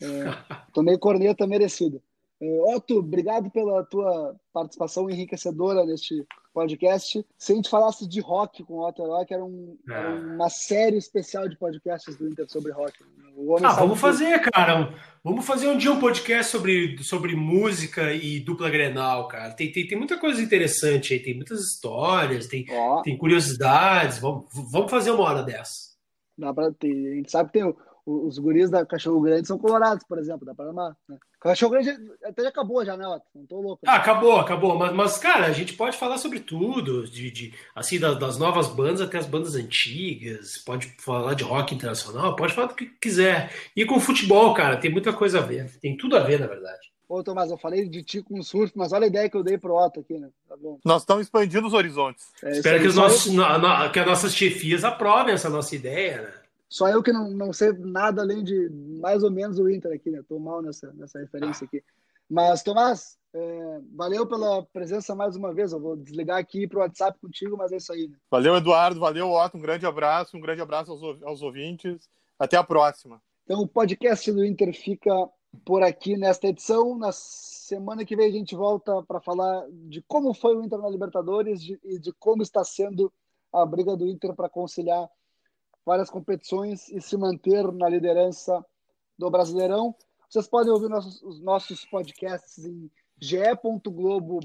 É, 0.00 0.06
tomei 0.72 0.96
corneta 0.96 1.46
merecida. 1.46 2.00
É, 2.42 2.74
Otto, 2.74 2.98
obrigado 2.98 3.48
pela 3.52 3.84
tua 3.84 4.34
participação 4.52 5.08
enriquecedora 5.08 5.86
neste 5.86 6.26
podcast. 6.52 7.24
Se 7.38 7.52
a 7.52 7.54
gente 7.54 7.70
falasse 7.70 8.08
de 8.08 8.20
rock 8.20 8.64
com 8.64 8.74
o 8.74 8.88
Otto 8.88 9.04
Rock, 9.04 9.32
era, 9.32 9.44
um, 9.44 9.78
é. 9.88 9.92
era, 9.92 10.10
uma 10.10 10.50
série 10.50 10.96
especial 10.96 11.48
de 11.48 11.56
podcasts 11.56 12.16
do 12.16 12.28
Inter 12.28 12.50
sobre 12.50 12.72
rock. 12.72 12.98
ah, 13.62 13.74
vamos 13.74 14.00
fazer, 14.00 14.40
cara. 14.40 14.92
Vamos 15.22 15.46
fazer 15.46 15.68
um 15.68 15.78
dia 15.78 15.92
um 15.92 16.00
podcast 16.00 16.50
sobre, 16.50 16.98
sobre 17.04 17.36
música 17.36 18.12
e 18.12 18.40
dupla 18.40 18.68
Grenal, 18.68 19.28
cara. 19.28 19.54
Tem, 19.54 19.70
tem, 19.70 19.86
tem 19.86 19.96
muita 19.96 20.18
coisa 20.18 20.42
interessante 20.42 21.14
aí, 21.14 21.20
tem 21.20 21.36
muitas 21.36 21.60
histórias, 21.60 22.48
tem, 22.48 22.66
tem 23.04 23.16
curiosidades. 23.16 24.18
Vamos, 24.18 24.46
vamos 24.52 24.90
fazer 24.90 25.12
uma 25.12 25.22
hora 25.22 25.44
dessa. 25.44 25.92
Dá 26.36 26.52
pra 26.52 26.72
ter. 26.72 27.12
A 27.12 27.14
gente 27.14 27.30
sabe 27.30 27.52
que 27.52 27.60
tem 27.60 27.74
os 28.04 28.38
guris 28.38 28.68
da 28.68 28.84
Cachorro 28.84 29.20
Grande 29.20 29.46
são 29.46 29.58
colorados, 29.58 30.04
por 30.04 30.18
exemplo, 30.18 30.44
da 30.44 30.54
Paraná. 30.54 30.96
Né? 31.08 31.16
Cachorro 31.40 31.72
Grande 31.72 31.90
até 32.24 32.42
já 32.42 32.48
acabou 32.48 32.84
já, 32.84 32.96
né, 32.96 33.06
Otto? 33.06 33.24
Não 33.34 33.46
tô 33.46 33.60
louco. 33.60 33.80
Né? 33.84 33.92
Ah, 33.92 33.96
acabou, 33.96 34.36
acabou. 34.36 34.76
Mas, 34.76 34.92
mas, 34.92 35.18
cara, 35.18 35.46
a 35.46 35.52
gente 35.52 35.74
pode 35.74 35.96
falar 35.96 36.18
sobre 36.18 36.40
tudo, 36.40 37.04
de, 37.06 37.30
de 37.30 37.54
assim, 37.74 37.98
das, 37.98 38.18
das, 38.18 38.38
novas 38.38 38.68
bandas 38.68 39.00
até 39.00 39.18
as 39.18 39.26
bandas 39.26 39.54
antigas, 39.54 40.58
pode 40.58 40.88
falar 40.98 41.34
de 41.34 41.44
rock 41.44 41.74
internacional, 41.74 42.34
pode 42.34 42.54
falar 42.54 42.68
do 42.68 42.74
que 42.74 42.86
quiser. 42.86 43.52
E 43.76 43.84
com 43.84 44.00
futebol, 44.00 44.52
cara, 44.54 44.76
tem 44.76 44.90
muita 44.90 45.12
coisa 45.12 45.38
a 45.38 45.42
ver. 45.42 45.70
Tem 45.80 45.96
tudo 45.96 46.16
a 46.16 46.20
ver, 46.20 46.40
na 46.40 46.46
verdade. 46.46 46.92
Ô, 47.08 47.22
Tomás, 47.22 47.50
eu 47.50 47.58
falei 47.58 47.86
de 47.88 48.02
ti 48.02 48.22
com 48.22 48.42
surf, 48.42 48.72
mas 48.74 48.92
olha 48.92 49.04
a 49.04 49.08
ideia 49.08 49.28
que 49.28 49.36
eu 49.36 49.42
dei 49.42 49.58
pro 49.58 49.76
Otto 49.76 50.00
aqui, 50.00 50.18
né? 50.18 50.28
Tá 50.48 50.56
bom. 50.56 50.78
Nós 50.82 51.02
estamos 51.02 51.26
expandindo 51.26 51.66
os 51.66 51.74
horizontes. 51.74 52.24
É, 52.42 52.52
Espero 52.52 52.80
que, 52.80 52.88
os 52.88 52.96
nossos, 52.96 53.30
que 53.92 54.00
as 54.00 54.06
nossas 54.06 54.34
chefias 54.34 54.82
aprovem 54.82 55.34
essa 55.34 55.50
nossa 55.50 55.76
ideia, 55.76 56.22
né? 56.22 56.41
Só 56.72 56.88
eu 56.88 57.02
que 57.02 57.12
não, 57.12 57.30
não 57.30 57.52
sei 57.52 57.70
nada 57.74 58.22
além 58.22 58.42
de 58.42 58.70
mais 58.98 59.22
ou 59.22 59.30
menos 59.30 59.58
o 59.58 59.68
Inter 59.68 59.92
aqui, 59.92 60.10
né? 60.10 60.22
Tô 60.26 60.38
mal 60.38 60.62
nessa, 60.62 60.90
nessa 60.94 61.18
referência 61.18 61.66
aqui. 61.66 61.84
Mas, 62.30 62.62
Tomás, 62.62 63.18
é, 63.34 63.80
valeu 63.94 64.26
pela 64.26 64.62
presença 64.72 65.14
mais 65.14 65.36
uma 65.36 65.52
vez. 65.52 65.72
Eu 65.72 65.80
vou 65.80 65.94
desligar 65.98 66.38
aqui 66.38 66.66
para 66.66 66.78
o 66.78 66.80
WhatsApp 66.80 67.18
contigo, 67.20 67.58
mas 67.58 67.72
é 67.72 67.76
isso 67.76 67.92
aí. 67.92 68.08
Né? 68.08 68.16
Valeu, 68.30 68.56
Eduardo. 68.56 68.98
Valeu, 68.98 69.30
Otto. 69.30 69.58
Um 69.58 69.60
grande 69.60 69.84
abraço. 69.84 70.34
Um 70.34 70.40
grande 70.40 70.62
abraço 70.62 70.92
aos, 70.92 71.22
aos 71.22 71.42
ouvintes. 71.42 72.08
Até 72.38 72.56
a 72.56 72.64
próxima. 72.64 73.20
Então, 73.44 73.60
o 73.60 73.68
podcast 73.68 74.32
do 74.32 74.42
Inter 74.42 74.72
fica 74.72 75.12
por 75.66 75.82
aqui 75.82 76.16
nesta 76.16 76.46
edição. 76.46 76.96
Na 76.96 77.12
semana 77.12 78.02
que 78.02 78.16
vem 78.16 78.28
a 78.28 78.32
gente 78.32 78.56
volta 78.56 79.02
para 79.02 79.20
falar 79.20 79.66
de 79.70 80.00
como 80.08 80.32
foi 80.32 80.56
o 80.56 80.64
Inter 80.64 80.78
na 80.78 80.88
Libertadores 80.88 81.60
e 81.60 81.76
de, 81.76 81.98
de 81.98 82.12
como 82.14 82.42
está 82.42 82.64
sendo 82.64 83.12
a 83.52 83.66
briga 83.66 83.94
do 83.94 84.06
Inter 84.08 84.34
para 84.34 84.48
conciliar 84.48 85.06
várias 85.84 86.10
competições 86.10 86.88
e 86.88 87.00
se 87.00 87.16
manter 87.16 87.70
na 87.72 87.88
liderança 87.88 88.64
do 89.18 89.30
Brasileirão. 89.30 89.94
Vocês 90.28 90.46
podem 90.48 90.72
ouvir 90.72 90.88
nossos, 90.88 91.22
os 91.22 91.40
nossos 91.42 91.84
podcasts 91.84 92.64
em 92.64 92.90
ge.globo 93.20 94.40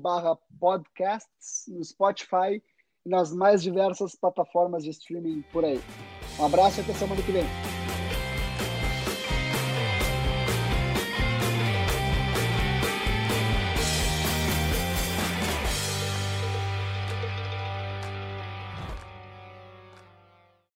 podcasts, 0.60 1.66
no 1.68 1.84
Spotify 1.84 2.62
e 3.06 3.10
nas 3.10 3.34
mais 3.34 3.64
diversas 3.64 4.16
plataformas 4.16 4.84
de 4.84 4.92
streaming 4.92 5.42
por 5.52 5.64
aí. 5.64 5.80
Um 6.40 6.46
abraço 6.46 6.80
e 6.80 6.84
até 6.84 6.94
semana 6.94 7.22
que 7.22 7.32
vem. 7.32 7.77